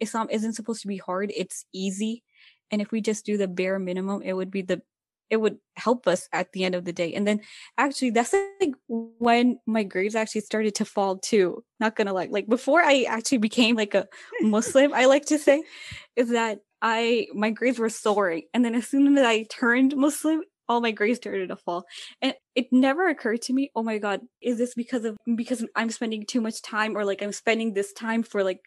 Islam 0.00 0.28
isn't 0.30 0.54
supposed 0.54 0.80
to 0.82 0.88
be 0.88 0.96
hard. 0.96 1.30
It's 1.36 1.66
easy. 1.74 2.24
And 2.70 2.80
if 2.80 2.90
we 2.90 3.02
just 3.02 3.26
do 3.26 3.36
the 3.36 3.48
bare 3.48 3.78
minimum, 3.78 4.22
it 4.22 4.32
would 4.32 4.50
be 4.50 4.62
the 4.62 4.80
it 5.30 5.40
would 5.40 5.58
help 5.76 6.06
us 6.06 6.28
at 6.32 6.52
the 6.52 6.64
end 6.64 6.74
of 6.74 6.84
the 6.84 6.92
day. 6.92 7.14
And 7.14 7.26
then 7.26 7.40
actually 7.78 8.10
that's 8.10 8.34
like 8.60 8.74
when 8.88 9.58
my 9.66 9.84
grades 9.84 10.16
actually 10.16 10.42
started 10.42 10.74
to 10.76 10.84
fall 10.84 11.18
too. 11.18 11.64
Not 11.78 11.96
gonna 11.96 12.12
lie. 12.12 12.28
Like 12.30 12.48
before 12.48 12.82
I 12.82 13.04
actually 13.08 13.38
became 13.38 13.76
like 13.76 13.94
a 13.94 14.08
Muslim, 14.42 14.92
I 14.92 15.06
like 15.06 15.26
to 15.26 15.38
say, 15.38 15.62
is 16.16 16.30
that 16.30 16.58
I 16.82 17.28
my 17.34 17.50
grades 17.50 17.78
were 17.78 17.88
soaring. 17.88 18.42
And 18.52 18.64
then 18.64 18.74
as 18.74 18.88
soon 18.88 19.16
as 19.16 19.24
I 19.24 19.44
turned 19.44 19.96
Muslim, 19.96 20.42
all 20.68 20.80
my 20.80 20.92
grades 20.92 21.18
started 21.18 21.48
to 21.48 21.56
fall. 21.56 21.84
And 22.22 22.34
it 22.54 22.68
never 22.72 23.08
occurred 23.08 23.42
to 23.42 23.52
me, 23.52 23.70
oh 23.74 23.82
my 23.82 23.98
God, 23.98 24.20
is 24.40 24.58
this 24.58 24.74
because 24.74 25.04
of 25.04 25.16
because 25.36 25.64
I'm 25.76 25.90
spending 25.90 26.24
too 26.26 26.40
much 26.40 26.62
time 26.62 26.96
or 26.96 27.04
like 27.04 27.22
I'm 27.22 27.32
spending 27.32 27.74
this 27.74 27.92
time 27.92 28.22
for 28.22 28.44
like 28.44 28.60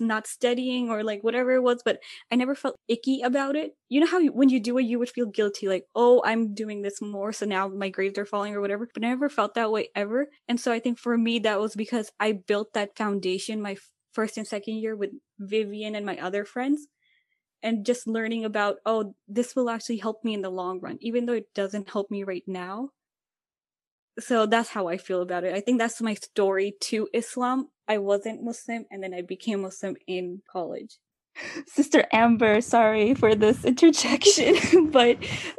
not 0.00 0.26
studying 0.26 0.90
or 0.90 1.02
like 1.02 1.22
whatever 1.22 1.52
it 1.52 1.62
was, 1.62 1.82
but 1.84 1.98
I 2.30 2.36
never 2.36 2.54
felt 2.54 2.76
icky 2.88 3.22
about 3.22 3.56
it. 3.56 3.72
You 3.88 4.00
know 4.00 4.06
how 4.06 4.18
you, 4.18 4.32
when 4.32 4.48
you 4.48 4.60
do 4.60 4.78
it, 4.78 4.82
you 4.82 4.98
would 4.98 5.10
feel 5.10 5.26
guilty, 5.26 5.68
like, 5.68 5.84
oh, 5.94 6.22
I'm 6.24 6.54
doing 6.54 6.82
this 6.82 7.00
more, 7.00 7.32
so 7.32 7.46
now 7.46 7.68
my 7.68 7.88
grades 7.88 8.18
are 8.18 8.26
falling 8.26 8.54
or 8.54 8.60
whatever. 8.60 8.88
But 8.92 9.04
I 9.04 9.08
never 9.08 9.28
felt 9.28 9.54
that 9.54 9.72
way 9.72 9.88
ever. 9.94 10.28
And 10.48 10.60
so 10.60 10.72
I 10.72 10.78
think 10.80 10.98
for 10.98 11.16
me, 11.16 11.38
that 11.40 11.60
was 11.60 11.74
because 11.74 12.10
I 12.20 12.32
built 12.32 12.72
that 12.74 12.96
foundation 12.96 13.62
my 13.62 13.76
first 14.12 14.36
and 14.36 14.46
second 14.46 14.74
year 14.74 14.96
with 14.96 15.10
Vivian 15.38 15.94
and 15.94 16.06
my 16.06 16.18
other 16.18 16.44
friends. 16.44 16.86
And 17.60 17.84
just 17.84 18.06
learning 18.06 18.44
about, 18.44 18.76
oh, 18.86 19.14
this 19.26 19.56
will 19.56 19.68
actually 19.68 19.96
help 19.96 20.22
me 20.22 20.32
in 20.32 20.42
the 20.42 20.50
long 20.50 20.78
run, 20.80 20.96
even 21.00 21.26
though 21.26 21.32
it 21.32 21.52
doesn't 21.56 21.90
help 21.90 22.08
me 22.08 22.22
right 22.22 22.44
now 22.46 22.90
so 24.18 24.46
that's 24.46 24.68
how 24.68 24.88
I 24.88 24.96
feel 24.96 25.22
about 25.22 25.44
it. 25.44 25.54
I 25.54 25.60
think 25.60 25.78
that's 25.78 26.00
my 26.00 26.14
story 26.14 26.74
to 26.82 27.08
Islam. 27.12 27.68
I 27.86 27.98
wasn't 27.98 28.42
Muslim 28.44 28.84
and 28.90 29.02
then 29.02 29.14
I 29.14 29.22
became 29.22 29.62
Muslim 29.62 29.96
in 30.06 30.42
college. 30.50 30.98
Sister 31.66 32.04
Amber, 32.12 32.60
sorry 32.60 33.14
for 33.14 33.34
this 33.34 33.64
interjection, 33.64 34.90
but 34.90 35.18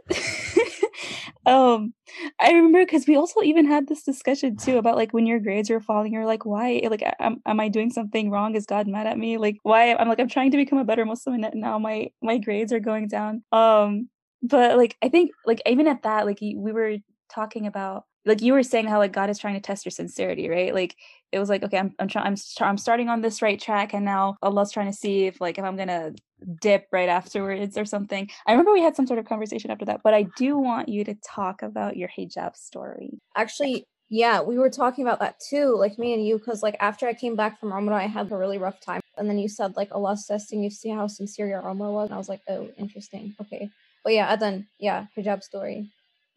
um 1.45 1.93
I 2.39 2.51
remember 2.51 2.85
because 2.85 3.07
we 3.07 3.15
also 3.15 3.41
even 3.41 3.65
had 3.65 3.87
this 3.87 4.03
discussion 4.03 4.57
too 4.57 4.77
about 4.77 4.97
like 4.97 5.13
when 5.13 5.25
your 5.25 5.39
grades 5.39 5.69
were 5.69 5.79
falling, 5.79 6.11
you're 6.11 6.25
like, 6.25 6.45
why? 6.45 6.81
Like, 6.89 7.03
am, 7.19 7.41
am 7.45 7.59
I 7.59 7.69
doing 7.69 7.91
something 7.91 8.29
wrong? 8.29 8.55
Is 8.55 8.65
God 8.65 8.87
mad 8.87 9.07
at 9.07 9.17
me? 9.17 9.37
Like, 9.37 9.55
why? 9.63 9.95
I'm 9.95 10.09
like, 10.09 10.19
I'm 10.19 10.27
trying 10.27 10.51
to 10.51 10.57
become 10.57 10.79
a 10.79 10.83
better 10.83 11.05
Muslim, 11.05 11.41
and 11.41 11.53
now 11.55 11.79
my 11.79 12.09
my 12.21 12.37
grades 12.37 12.73
are 12.73 12.79
going 12.79 13.07
down. 13.07 13.43
Um, 13.51 14.09
but 14.41 14.77
like, 14.77 14.97
I 15.01 15.09
think 15.09 15.31
like 15.45 15.61
even 15.65 15.87
at 15.87 16.03
that, 16.03 16.25
like 16.25 16.39
we 16.41 16.71
were 16.73 16.97
talking 17.29 17.67
about 17.67 18.03
like 18.25 18.41
you 18.41 18.53
were 18.53 18.63
saying 18.63 18.87
how 18.87 18.97
like 18.99 19.13
God 19.13 19.29
is 19.29 19.39
trying 19.39 19.55
to 19.55 19.61
test 19.61 19.85
your 19.85 19.91
sincerity, 19.91 20.49
right? 20.49 20.73
Like 20.73 20.95
it 21.31 21.39
was 21.39 21.49
like, 21.49 21.63
okay, 21.63 21.77
I'm 21.77 21.93
I'm 21.99 22.07
trying 22.07 22.25
I'm 22.25 22.35
I'm 22.61 22.77
starting 22.77 23.09
on 23.09 23.21
this 23.21 23.41
right 23.41 23.59
track, 23.59 23.93
and 23.93 24.05
now 24.05 24.35
Allah's 24.41 24.71
trying 24.71 24.87
to 24.87 24.97
see 24.97 25.25
if 25.25 25.39
like 25.39 25.57
if 25.57 25.63
I'm 25.63 25.77
gonna 25.77 26.13
dip 26.61 26.87
right 26.91 27.09
afterwards 27.09 27.77
or 27.77 27.85
something. 27.85 28.29
I 28.47 28.51
remember 28.51 28.73
we 28.73 28.81
had 28.81 28.95
some 28.95 29.07
sort 29.07 29.19
of 29.19 29.25
conversation 29.25 29.71
after 29.71 29.85
that, 29.85 30.01
but 30.03 30.13
I 30.13 30.23
do 30.37 30.57
want 30.57 30.89
you 30.89 31.03
to 31.05 31.15
talk 31.15 31.61
about 31.61 31.97
your 31.97 32.09
hijab 32.09 32.55
story. 32.55 33.19
Actually, 33.35 33.85
yeah, 34.09 34.41
we 34.41 34.57
were 34.57 34.69
talking 34.69 35.05
about 35.05 35.19
that 35.19 35.39
too, 35.39 35.75
like 35.77 35.99
me 35.99 36.13
and 36.13 36.25
you, 36.25 36.39
because 36.39 36.63
like 36.63 36.75
after 36.79 37.07
I 37.07 37.13
came 37.13 37.35
back 37.35 37.59
from 37.59 37.71
Ramadan, 37.71 37.99
I 37.99 38.07
had 38.07 38.31
a 38.31 38.35
really 38.35 38.57
rough 38.57 38.81
time, 38.81 39.01
and 39.17 39.29
then 39.29 39.37
you 39.37 39.47
said 39.47 39.75
like 39.75 39.89
Allah's 39.91 40.25
testing 40.25 40.63
you 40.63 40.69
to 40.69 40.75
see 40.75 40.89
how 40.89 41.07
sincere 41.07 41.47
your 41.47 41.61
Umrah 41.61 41.93
was, 41.93 42.05
and 42.07 42.15
I 42.15 42.17
was 42.17 42.29
like, 42.29 42.41
oh, 42.49 42.69
interesting, 42.77 43.35
okay. 43.41 43.69
But 44.03 44.13
yeah, 44.13 44.35
then 44.35 44.67
yeah, 44.79 45.05
hijab 45.15 45.43
story. 45.43 45.91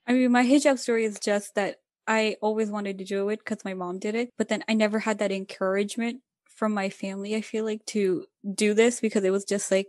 I 0.06 0.12
mean, 0.14 0.32
my 0.32 0.44
hijab 0.44 0.78
story 0.78 1.04
is 1.04 1.18
just 1.20 1.54
that 1.54 1.76
I 2.06 2.36
always 2.42 2.70
wanted 2.70 2.98
to 2.98 3.04
do 3.04 3.28
it 3.28 3.38
because 3.38 3.64
my 3.64 3.74
mom 3.74 3.98
did 3.98 4.14
it, 4.14 4.30
but 4.36 4.48
then 4.48 4.64
I 4.68 4.74
never 4.74 4.98
had 4.98 5.18
that 5.18 5.32
encouragement 5.32 6.20
from 6.56 6.74
my 6.74 6.90
family, 6.90 7.34
I 7.34 7.40
feel 7.40 7.64
like, 7.64 7.84
to 7.86 8.26
do 8.54 8.74
this 8.74 9.00
because 9.00 9.24
it 9.24 9.30
was 9.30 9.44
just 9.44 9.70
like, 9.70 9.86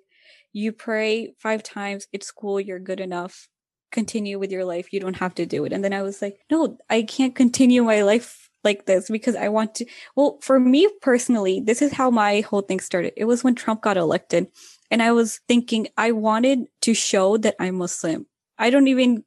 you 0.54 0.71
pray 0.71 1.34
five 1.39 1.63
times, 1.63 2.08
it's 2.13 2.32
cool, 2.32 2.60
you're 2.60 2.80
good 2.80 2.99
enough, 2.99 3.47
continue 3.91 4.38
with 4.38 4.52
your 4.52 4.65
life, 4.65 4.93
you 4.93 4.99
don't 4.99 5.17
have 5.17 5.36
to 5.36 5.45
do 5.45 5.65
it. 5.65 5.73
And 5.73 5.84
then 5.84 5.93
I 5.93 6.04
was 6.04 6.21
like, 6.21 6.38
no, 6.52 6.78
I 6.89 7.02
can't 7.02 7.36
continue 7.36 7.84
my 7.84 8.04
life 8.04 8.49
like 8.63 8.86
this 8.86 9.10
because 9.10 9.36
I 9.36 9.49
want 9.49 9.76
to. 9.76 9.86
Well, 10.15 10.39
for 10.41 10.60
me 10.60 10.88
personally, 11.02 11.60
this 11.60 11.82
is 11.82 11.91
how 11.91 12.10
my 12.10 12.41
whole 12.41 12.62
thing 12.62 12.80
started. 12.80 13.13
It 13.17 13.26
was 13.26 13.43
when 13.43 13.56
Trump 13.56 13.82
got 13.82 13.97
elected, 13.97 14.47
and 14.89 15.02
I 15.02 15.12
was 15.12 15.41
thinking 15.47 15.88
I 15.97 16.12
wanted 16.12 16.60
to 16.82 16.93
show 16.93 17.38
that 17.38 17.56
I'm 17.60 17.76
Muslim. 17.76 18.28
I 18.58 18.69
don't 18.69 18.88
even 18.88 19.23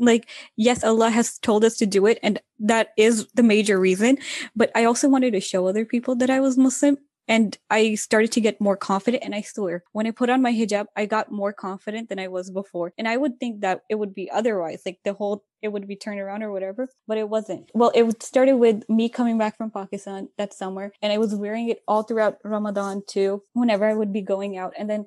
like 0.00 0.28
yes 0.56 0.82
allah 0.82 1.10
has 1.10 1.38
told 1.38 1.64
us 1.64 1.76
to 1.76 1.86
do 1.86 2.06
it 2.06 2.18
and 2.22 2.40
that 2.58 2.90
is 2.96 3.26
the 3.34 3.42
major 3.42 3.78
reason 3.78 4.18
but 4.56 4.70
i 4.74 4.84
also 4.84 5.08
wanted 5.08 5.32
to 5.32 5.40
show 5.40 5.66
other 5.66 5.84
people 5.84 6.14
that 6.14 6.30
i 6.30 6.40
was 6.40 6.58
muslim 6.58 6.96
and 7.28 7.58
i 7.68 7.94
started 7.94 8.32
to 8.32 8.40
get 8.40 8.60
more 8.60 8.76
confident 8.76 9.22
and 9.22 9.34
i 9.34 9.40
swear 9.40 9.84
when 9.92 10.06
i 10.06 10.10
put 10.10 10.30
on 10.30 10.42
my 10.42 10.52
hijab 10.52 10.86
i 10.96 11.06
got 11.06 11.30
more 11.30 11.52
confident 11.52 12.08
than 12.08 12.18
i 12.18 12.26
was 12.26 12.50
before 12.50 12.92
and 12.98 13.06
i 13.06 13.16
would 13.16 13.38
think 13.38 13.60
that 13.60 13.82
it 13.88 13.96
would 13.96 14.14
be 14.14 14.30
otherwise 14.30 14.82
like 14.84 14.98
the 15.04 15.12
whole 15.12 15.44
it 15.62 15.68
would 15.68 15.86
be 15.86 15.96
turned 15.96 16.18
around 16.18 16.42
or 16.42 16.50
whatever 16.50 16.88
but 17.06 17.18
it 17.18 17.28
wasn't. 17.28 17.70
Well 17.74 17.92
it 17.94 18.22
started 18.22 18.56
with 18.56 18.88
me 18.88 19.10
coming 19.10 19.36
back 19.36 19.58
from 19.58 19.70
pakistan 19.70 20.28
that 20.38 20.54
summer 20.54 20.92
and 21.02 21.12
i 21.12 21.18
was 21.18 21.34
wearing 21.34 21.68
it 21.68 21.82
all 21.86 22.02
throughout 22.02 22.38
ramadan 22.44 23.02
too 23.06 23.42
whenever 23.52 23.84
i 23.84 23.94
would 23.94 24.12
be 24.12 24.22
going 24.22 24.56
out 24.56 24.72
and 24.78 24.88
then 24.88 25.06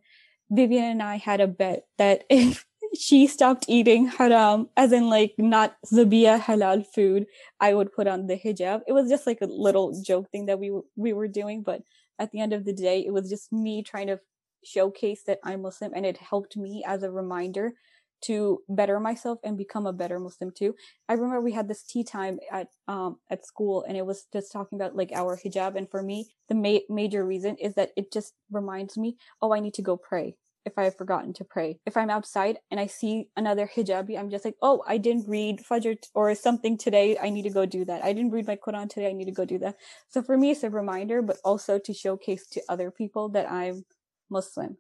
Vivian 0.51 0.83
and 0.83 1.03
I 1.03 1.15
had 1.17 1.41
a 1.41 1.47
bet 1.47 1.85
that 1.97 2.23
if 2.29 2.65
she 2.95 3.27
stopped 3.27 3.65
eating 3.67 4.07
haram, 4.07 4.69
as 4.77 4.91
in 4.91 5.09
like 5.09 5.33
not 5.37 5.75
zabia 5.85 6.39
halal 6.39 6.85
food, 6.93 7.25
I 7.59 7.73
would 7.73 7.91
put 7.93 8.07
on 8.07 8.27
the 8.27 8.37
hijab. 8.37 8.81
It 8.87 8.93
was 8.93 9.09
just 9.09 9.25
like 9.27 9.39
a 9.41 9.47
little 9.47 9.99
joke 10.01 10.29
thing 10.31 10.45
that 10.47 10.59
we 10.59 10.71
we 10.95 11.13
were 11.13 11.27
doing, 11.27 11.63
but 11.63 11.81
at 12.19 12.31
the 12.31 12.39
end 12.39 12.53
of 12.53 12.65
the 12.65 12.73
day, 12.73 13.03
it 13.05 13.11
was 13.13 13.29
just 13.29 13.51
me 13.51 13.83
trying 13.83 14.07
to 14.07 14.19
showcase 14.63 15.23
that 15.27 15.39
I'm 15.43 15.61
Muslim, 15.63 15.91
and 15.95 16.05
it 16.05 16.17
helped 16.17 16.55
me 16.57 16.83
as 16.85 17.03
a 17.03 17.11
reminder 17.11 17.73
to 18.21 18.59
better 18.69 18.99
myself 18.99 19.39
and 19.43 19.57
become 19.57 19.85
a 19.85 19.91
better 19.91 20.17
Muslim 20.19 20.51
too. 20.51 20.75
I 21.09 21.13
remember 21.13 21.41
we 21.41 21.51
had 21.51 21.67
this 21.67 21.83
tea 21.83 22.03
time 22.03 22.39
at 22.51 22.67
um 22.87 23.17
at 23.29 23.45
school, 23.45 23.83
and 23.87 23.97
it 23.97 24.05
was 24.05 24.27
just 24.33 24.51
talking 24.51 24.77
about 24.79 24.95
like 24.95 25.11
our 25.13 25.37
hijab, 25.37 25.75
and 25.75 25.89
for 25.89 26.03
me, 26.03 26.33
the 26.49 26.55
ma- 26.55 26.85
major 26.89 27.25
reason 27.25 27.57
is 27.57 27.75
that 27.75 27.91
it 27.97 28.11
just 28.13 28.33
reminds 28.51 28.97
me, 28.97 29.17
oh, 29.41 29.53
I 29.53 29.59
need 29.59 29.73
to 29.75 29.81
go 29.81 29.97
pray 29.97 30.35
if 30.65 30.77
I 30.77 30.83
have 30.83 30.97
forgotten 30.97 31.33
to 31.33 31.43
pray. 31.43 31.79
If 31.85 31.97
I'm 31.97 32.09
outside 32.09 32.57
and 32.71 32.79
I 32.79 32.87
see 32.87 33.29
another 33.35 33.69
hijabi, 33.73 34.17
I'm 34.17 34.29
just 34.29 34.45
like, 34.45 34.55
oh, 34.61 34.83
I 34.87 34.97
didn't 34.97 35.27
read 35.27 35.61
Fajr 35.69 35.97
or 36.13 36.33
something 36.35 36.77
today. 36.77 37.17
I 37.21 37.29
need 37.29 37.43
to 37.43 37.49
go 37.49 37.65
do 37.65 37.85
that. 37.85 38.03
I 38.03 38.13
didn't 38.13 38.31
read 38.31 38.47
my 38.47 38.55
Quran 38.55 38.89
today. 38.89 39.09
I 39.09 39.13
need 39.13 39.25
to 39.25 39.31
go 39.31 39.45
do 39.45 39.59
that. 39.59 39.75
So 40.09 40.21
for 40.21 40.37
me, 40.37 40.51
it's 40.51 40.63
a 40.63 40.69
reminder, 40.69 41.21
but 41.21 41.37
also 41.43 41.79
to 41.79 41.93
showcase 41.93 42.47
to 42.47 42.61
other 42.69 42.91
people 42.91 43.29
that 43.29 43.51
I'm 43.51 43.83
Muslim, 44.29 44.77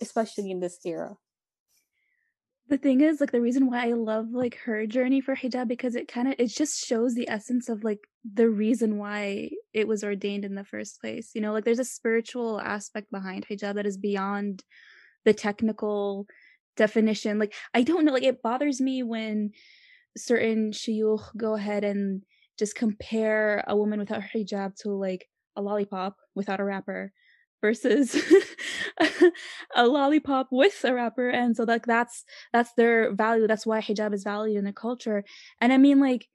especially 0.00 0.50
in 0.50 0.60
this 0.60 0.78
era. 0.84 1.16
The 2.66 2.78
thing 2.78 3.02
is, 3.02 3.20
like, 3.20 3.30
the 3.30 3.42
reason 3.42 3.70
why 3.70 3.88
I 3.88 3.92
love 3.92 4.30
like 4.30 4.56
her 4.64 4.86
journey 4.86 5.20
for 5.20 5.36
hijab 5.36 5.68
because 5.68 5.94
it 5.94 6.08
kind 6.08 6.28
of 6.28 6.34
it 6.38 6.46
just 6.46 6.82
shows 6.82 7.14
the 7.14 7.28
essence 7.28 7.68
of 7.68 7.84
like 7.84 8.00
the 8.24 8.48
reason 8.48 8.96
why 8.96 9.50
it 9.74 9.86
was 9.86 10.02
ordained 10.02 10.46
in 10.46 10.54
the 10.54 10.64
first 10.64 10.98
place. 10.98 11.32
You 11.34 11.42
know, 11.42 11.52
like 11.52 11.64
there's 11.64 11.78
a 11.78 11.84
spiritual 11.84 12.58
aspect 12.62 13.10
behind 13.10 13.46
hijab 13.46 13.74
that 13.74 13.84
is 13.84 13.98
beyond 13.98 14.64
the 15.24 15.34
technical 15.34 16.26
definition. 16.76 17.38
Like 17.38 17.54
I 17.74 17.82
don't 17.82 18.04
know, 18.04 18.12
like 18.12 18.22
it 18.22 18.42
bothers 18.42 18.80
me 18.80 19.02
when 19.02 19.50
certain 20.16 20.70
shuyukh 20.72 21.36
go 21.36 21.54
ahead 21.54 21.84
and 21.84 22.22
just 22.58 22.76
compare 22.76 23.64
a 23.66 23.76
woman 23.76 23.98
without 23.98 24.22
her 24.22 24.30
hijab 24.34 24.76
to 24.76 24.90
like 24.90 25.28
a 25.56 25.62
lollipop 25.62 26.16
without 26.34 26.60
a 26.60 26.64
wrapper 26.64 27.12
versus 27.60 28.14
a 29.76 29.86
lollipop 29.86 30.48
with 30.52 30.84
a 30.84 30.94
wrapper 30.94 31.30
and 31.30 31.56
so 31.56 31.64
like 31.64 31.86
that's 31.86 32.24
that's 32.52 32.72
their 32.74 33.12
value 33.14 33.46
that's 33.46 33.66
why 33.66 33.80
hijab 33.80 34.12
is 34.14 34.22
valued 34.22 34.58
in 34.58 34.64
the 34.64 34.72
culture 34.72 35.24
and 35.60 35.72
i 35.72 35.78
mean 35.78 35.98
like 35.98 36.28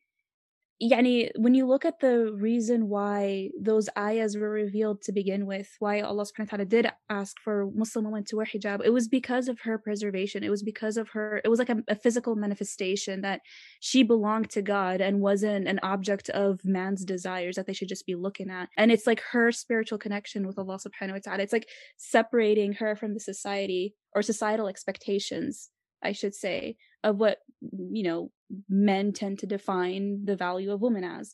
yani, 0.81 1.29
when 1.37 1.53
you 1.53 1.67
look 1.67 1.83
at 1.83 1.99
the 1.99 2.31
reason 2.33 2.87
why 2.87 3.49
those 3.59 3.89
ayahs 3.97 4.37
were 4.37 4.49
revealed 4.49 5.01
to 5.01 5.11
begin 5.11 5.45
with, 5.45 5.67
why 5.79 5.99
Allah 5.99 6.23
subhanahu 6.23 6.51
wa 6.51 6.57
ta'ala 6.57 6.65
did 6.65 6.91
ask 7.09 7.35
for 7.43 7.69
Muslim 7.73 8.05
women 8.05 8.23
to 8.25 8.37
wear 8.37 8.45
hijab, 8.45 8.81
it 8.85 8.93
was 8.93 9.07
because 9.07 9.49
of 9.49 9.59
her 9.61 9.77
preservation. 9.77 10.43
It 10.43 10.49
was 10.49 10.63
because 10.63 10.95
of 10.95 11.09
her, 11.09 11.41
it 11.43 11.49
was 11.49 11.59
like 11.59 11.69
a, 11.69 11.83
a 11.89 11.95
physical 11.95 12.35
manifestation 12.35 13.21
that 13.21 13.41
she 13.81 14.03
belonged 14.03 14.49
to 14.51 14.61
God 14.61 15.01
and 15.01 15.19
wasn't 15.19 15.67
an 15.67 15.79
object 15.83 16.29
of 16.29 16.61
man's 16.63 17.03
desires 17.03 17.57
that 17.57 17.67
they 17.67 17.73
should 17.73 17.89
just 17.89 18.05
be 18.05 18.15
looking 18.15 18.49
at. 18.49 18.69
And 18.77 18.91
it's 18.91 19.07
like 19.07 19.21
her 19.31 19.51
spiritual 19.51 19.97
connection 19.97 20.47
with 20.47 20.57
Allah 20.57 20.77
subhanahu 20.77 21.13
wa 21.13 21.19
ta'ala. 21.23 21.43
It's 21.43 21.53
like 21.53 21.67
separating 21.97 22.73
her 22.73 22.95
from 22.95 23.13
the 23.13 23.19
society 23.19 23.95
or 24.15 24.21
societal 24.21 24.67
expectations 24.67 25.69
I 26.03 26.13
should 26.13 26.35
say, 26.35 26.77
of 27.03 27.17
what 27.17 27.39
you 27.61 28.03
know 28.03 28.31
men 28.67 29.13
tend 29.13 29.39
to 29.39 29.47
define 29.47 30.25
the 30.25 30.35
value 30.35 30.71
of 30.71 30.81
women 30.81 31.03
as. 31.03 31.33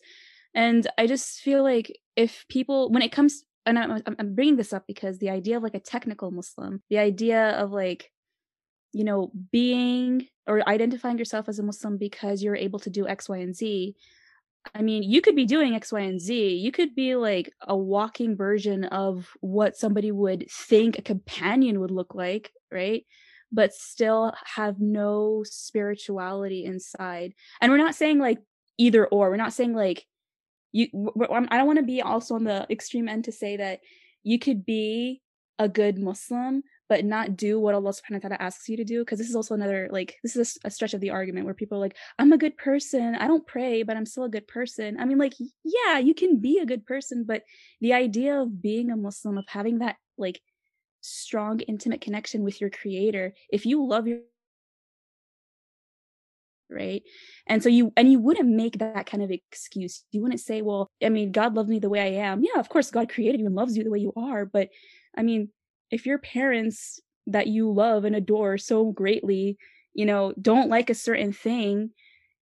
And 0.54 0.88
I 0.97 1.06
just 1.08 1.41
feel 1.41 1.63
like 1.63 1.99
if 2.15 2.45
people, 2.49 2.89
when 2.89 3.01
it 3.01 3.12
comes, 3.12 3.43
and 3.65 3.78
I'm, 3.78 4.01
I'm 4.19 4.36
bringing 4.36 4.56
this 4.56 4.71
up 4.73 4.86
because 4.88 5.19
the 5.19 5.30
idea 5.30 5.58
of 5.58 5.63
like 5.63 5.75
a 5.75 5.80
technical 5.80 6.32
Muslim, 6.32 6.82
the 6.89 6.99
idea 6.99 7.49
of 7.51 7.71
like, 7.71 8.12
you 8.93 9.04
know, 9.04 9.32
being 9.51 10.28
or 10.47 10.67
identifying 10.67 11.17
yourself 11.17 11.49
as 11.49 11.60
a 11.60 11.63
Muslim 11.63 11.97
because 11.97 12.41
you're 12.41 12.56
able 12.56 12.80
to 12.80 12.89
do 12.89 13.08
X, 13.08 13.28
Y, 13.28 13.38
and 13.38 13.56
Z. 13.56 13.95
I 14.73 14.82
mean, 14.82 15.04
you 15.04 15.21
could 15.21 15.36
be 15.36 15.45
doing 15.45 15.75
X, 15.75 15.91
Y, 15.91 15.99
and 15.99 16.21
Z. 16.21 16.56
You 16.56 16.71
could 16.71 16.95
be 16.95 17.15
like 17.15 17.51
a 17.62 17.75
walking 17.75 18.38
version 18.38 18.86
of 18.86 19.28
what 19.41 19.75
somebody 19.75 20.12
would 20.12 20.45
think 20.49 20.97
a 20.97 21.01
companion 21.01 21.82
would 21.82 21.91
look 21.91 22.15
like, 22.15 22.51
right? 22.71 23.06
But 23.55 23.73
still 23.73 24.33
have 24.55 24.79
no 24.79 25.43
spirituality 25.45 26.65
inside. 26.65 27.33
And 27.61 27.71
we're 27.71 27.77
not 27.77 27.95
saying 27.95 28.19
like 28.19 28.39
either 28.77 29.07
or. 29.07 29.29
We're 29.29 29.37
not 29.37 29.53
saying 29.53 29.73
like 29.73 30.05
you 30.71 30.87
I 31.49 31.57
don't 31.57 31.67
want 31.67 31.79
to 31.79 31.85
be 31.85 32.01
also 32.01 32.35
on 32.35 32.43
the 32.43 32.67
extreme 32.69 33.07
end 33.07 33.25
to 33.25 33.31
say 33.31 33.57
that 33.57 33.79
you 34.23 34.37
could 34.37 34.65
be 34.65 35.21
a 35.57 35.69
good 35.69 35.97
Muslim 35.97 36.63
but 36.87 37.03
not 37.03 37.35
do 37.35 37.59
what 37.59 37.73
Allah 37.73 37.91
subhanahu 37.91 38.23
wa 38.23 38.29
ta'ala 38.29 38.37
asks 38.39 38.69
you 38.69 38.77
to 38.77 38.83
do. 38.83 38.99
Because 38.99 39.17
this 39.17 39.29
is 39.29 39.35
also 39.35 39.55
another 39.55 39.89
like 39.91 40.15
this 40.23 40.35
is 40.35 40.59
a, 40.63 40.67
a, 40.67 40.71
stretch 40.71 40.93
of 40.93 41.01
the 41.01 41.09
argument 41.09 41.45
where 41.45 41.53
people 41.53 41.77
are 41.77 41.81
like, 41.81 41.97
I'm 42.19 42.31
a 42.31 42.37
good 42.37 42.57
person. 42.57 43.15
I 43.15 43.27
don't 43.27 43.45
pray, 43.47 43.83
but 43.83 43.97
I'm 43.97 44.05
still 44.05 44.25
a 44.25 44.29
good 44.29 44.47
person. 44.47 44.97
I 44.99 45.05
mean, 45.05 45.17
like, 45.17 45.33
yeah, 45.63 45.97
you 45.97 46.13
can 46.13 46.39
be 46.39 46.59
a 46.59 46.65
good 46.65 46.85
person, 46.85 47.23
but 47.27 47.43
the 47.81 47.93
idea 47.93 48.39
of 48.39 48.61
being 48.61 48.91
a 48.91 48.97
Muslim, 48.97 49.37
of 49.37 49.45
having 49.47 49.79
that 49.79 49.95
like 50.17 50.41
strong 51.05 51.59
intimate 51.61 52.01
connection 52.01 52.43
with 52.43 52.59
your 52.59 52.69
creator 52.69 53.33
if 53.49 53.65
you 53.65 53.85
love 53.85 54.07
your 54.07 54.19
right? 56.69 57.03
And 57.47 57.61
so 57.61 57.69
you 57.69 57.93
and 57.95 58.11
you 58.11 58.19
wouldn't 58.19 58.49
make 58.49 58.79
that 58.79 59.05
kind 59.05 59.23
of 59.23 59.31
excuse. 59.31 60.03
You 60.11 60.21
wouldn't 60.21 60.41
say 60.41 60.61
well 60.61 60.89
i 61.03 61.09
mean 61.09 61.31
god 61.31 61.55
loves 61.55 61.69
me 61.69 61.79
the 61.79 61.89
way 61.89 62.01
i 62.01 62.25
am. 62.25 62.43
Yeah 62.43 62.59
of 62.59 62.69
course 62.69 62.91
god 62.91 63.09
created 63.09 63.39
you 63.39 63.45
and 63.45 63.55
loves 63.55 63.77
you 63.77 63.83
the 63.83 63.91
way 63.91 63.99
you 63.99 64.13
are 64.15 64.45
but 64.45 64.69
i 65.17 65.21
mean 65.23 65.49
if 65.91 66.05
your 66.05 66.17
parents 66.17 66.99
that 67.27 67.47
you 67.47 67.71
love 67.71 68.05
and 68.05 68.15
adore 68.15 68.57
so 68.57 68.91
greatly 68.91 69.57
you 69.93 70.05
know 70.05 70.33
don't 70.41 70.69
like 70.69 70.89
a 70.89 70.95
certain 70.95 71.31
thing 71.33 71.91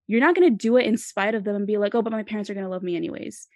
you're 0.08 0.20
not 0.22 0.36
going 0.36 0.50
to 0.50 0.56
do 0.56 0.78
it 0.78 0.86
in 0.86 0.98
spite 0.98 1.36
of 1.36 1.44
them 1.44 1.56
and 1.56 1.68
be 1.68 1.78
like 1.78 1.96
oh 1.96 2.02
but 2.02 2.12
my 2.12 2.24
parents 2.24 2.50
are 2.50 2.54
going 2.54 2.66
to 2.66 2.70
love 2.70 2.84
me 2.84 2.96
anyways. 2.96 3.48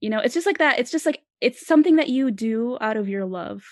You 0.00 0.10
know 0.10 0.20
it's 0.20 0.34
just 0.34 0.46
like 0.46 0.58
that. 0.58 0.78
It's 0.78 0.90
just 0.90 1.06
like 1.06 1.22
it's 1.40 1.66
something 1.66 1.96
that 1.96 2.08
you 2.08 2.30
do 2.30 2.78
out 2.80 2.96
of 2.96 3.08
your 3.08 3.24
love 3.24 3.64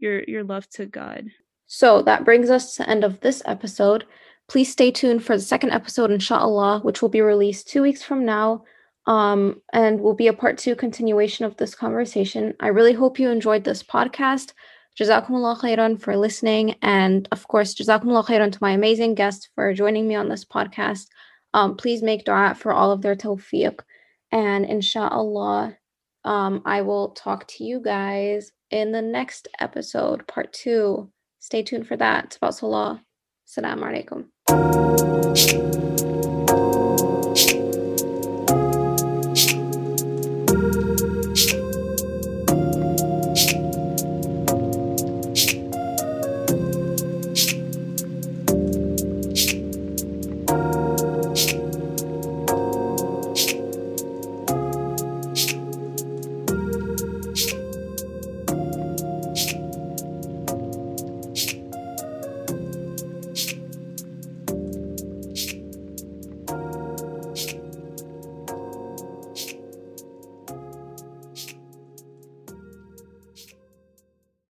your 0.00 0.22
your 0.24 0.44
love 0.44 0.68
to 0.70 0.86
God. 0.86 1.30
So 1.66 2.02
that 2.02 2.24
brings 2.24 2.50
us 2.50 2.74
to 2.74 2.82
the 2.82 2.90
end 2.90 3.04
of 3.04 3.20
this 3.20 3.42
episode. 3.46 4.04
Please 4.48 4.72
stay 4.72 4.90
tuned 4.90 5.24
for 5.24 5.36
the 5.36 5.42
second 5.42 5.70
episode, 5.70 6.10
inshallah, 6.10 6.80
which 6.80 7.00
will 7.00 7.08
be 7.08 7.20
released 7.20 7.68
two 7.68 7.82
weeks 7.82 8.02
from 8.02 8.24
now. 8.24 8.64
Um, 9.06 9.62
and 9.72 10.00
will 10.00 10.14
be 10.14 10.28
a 10.28 10.32
part 10.32 10.58
two 10.58 10.76
continuation 10.76 11.44
of 11.44 11.56
this 11.56 11.74
conversation. 11.74 12.54
I 12.60 12.68
really 12.68 12.92
hope 12.92 13.18
you 13.18 13.30
enjoyed 13.30 13.64
this 13.64 13.82
podcast. 13.82 14.52
Jazakumullah 15.00 15.58
khairan 15.58 16.00
for 16.00 16.16
listening. 16.16 16.76
And 16.82 17.26
of 17.32 17.48
course, 17.48 17.74
Jazakumullah 17.74 18.26
khairan 18.26 18.52
to 18.52 18.58
my 18.60 18.72
amazing 18.72 19.14
guests 19.14 19.48
for 19.54 19.72
joining 19.72 20.06
me 20.06 20.14
on 20.14 20.28
this 20.28 20.44
podcast. 20.44 21.06
Um, 21.54 21.76
please 21.76 22.02
make 22.02 22.24
dua 22.24 22.54
for 22.54 22.72
all 22.72 22.92
of 22.92 23.02
their 23.02 23.16
tawfiq. 23.16 23.80
And 24.30 24.64
inshallah, 24.64 25.76
um, 26.24 26.62
I 26.64 26.82
will 26.82 27.10
talk 27.10 27.46
to 27.48 27.64
you 27.64 27.80
guys 27.80 28.52
in 28.70 28.92
the 28.92 29.02
next 29.02 29.48
episode, 29.60 30.26
part 30.26 30.52
two. 30.52 31.10
Stay 31.38 31.62
tuned 31.62 31.86
for 31.86 31.96
that. 31.96 32.24
It's 32.26 32.36
about 32.36 32.54
Salah. 32.54 33.02
Assalamu 33.48 34.06
alaikum. 34.06 35.69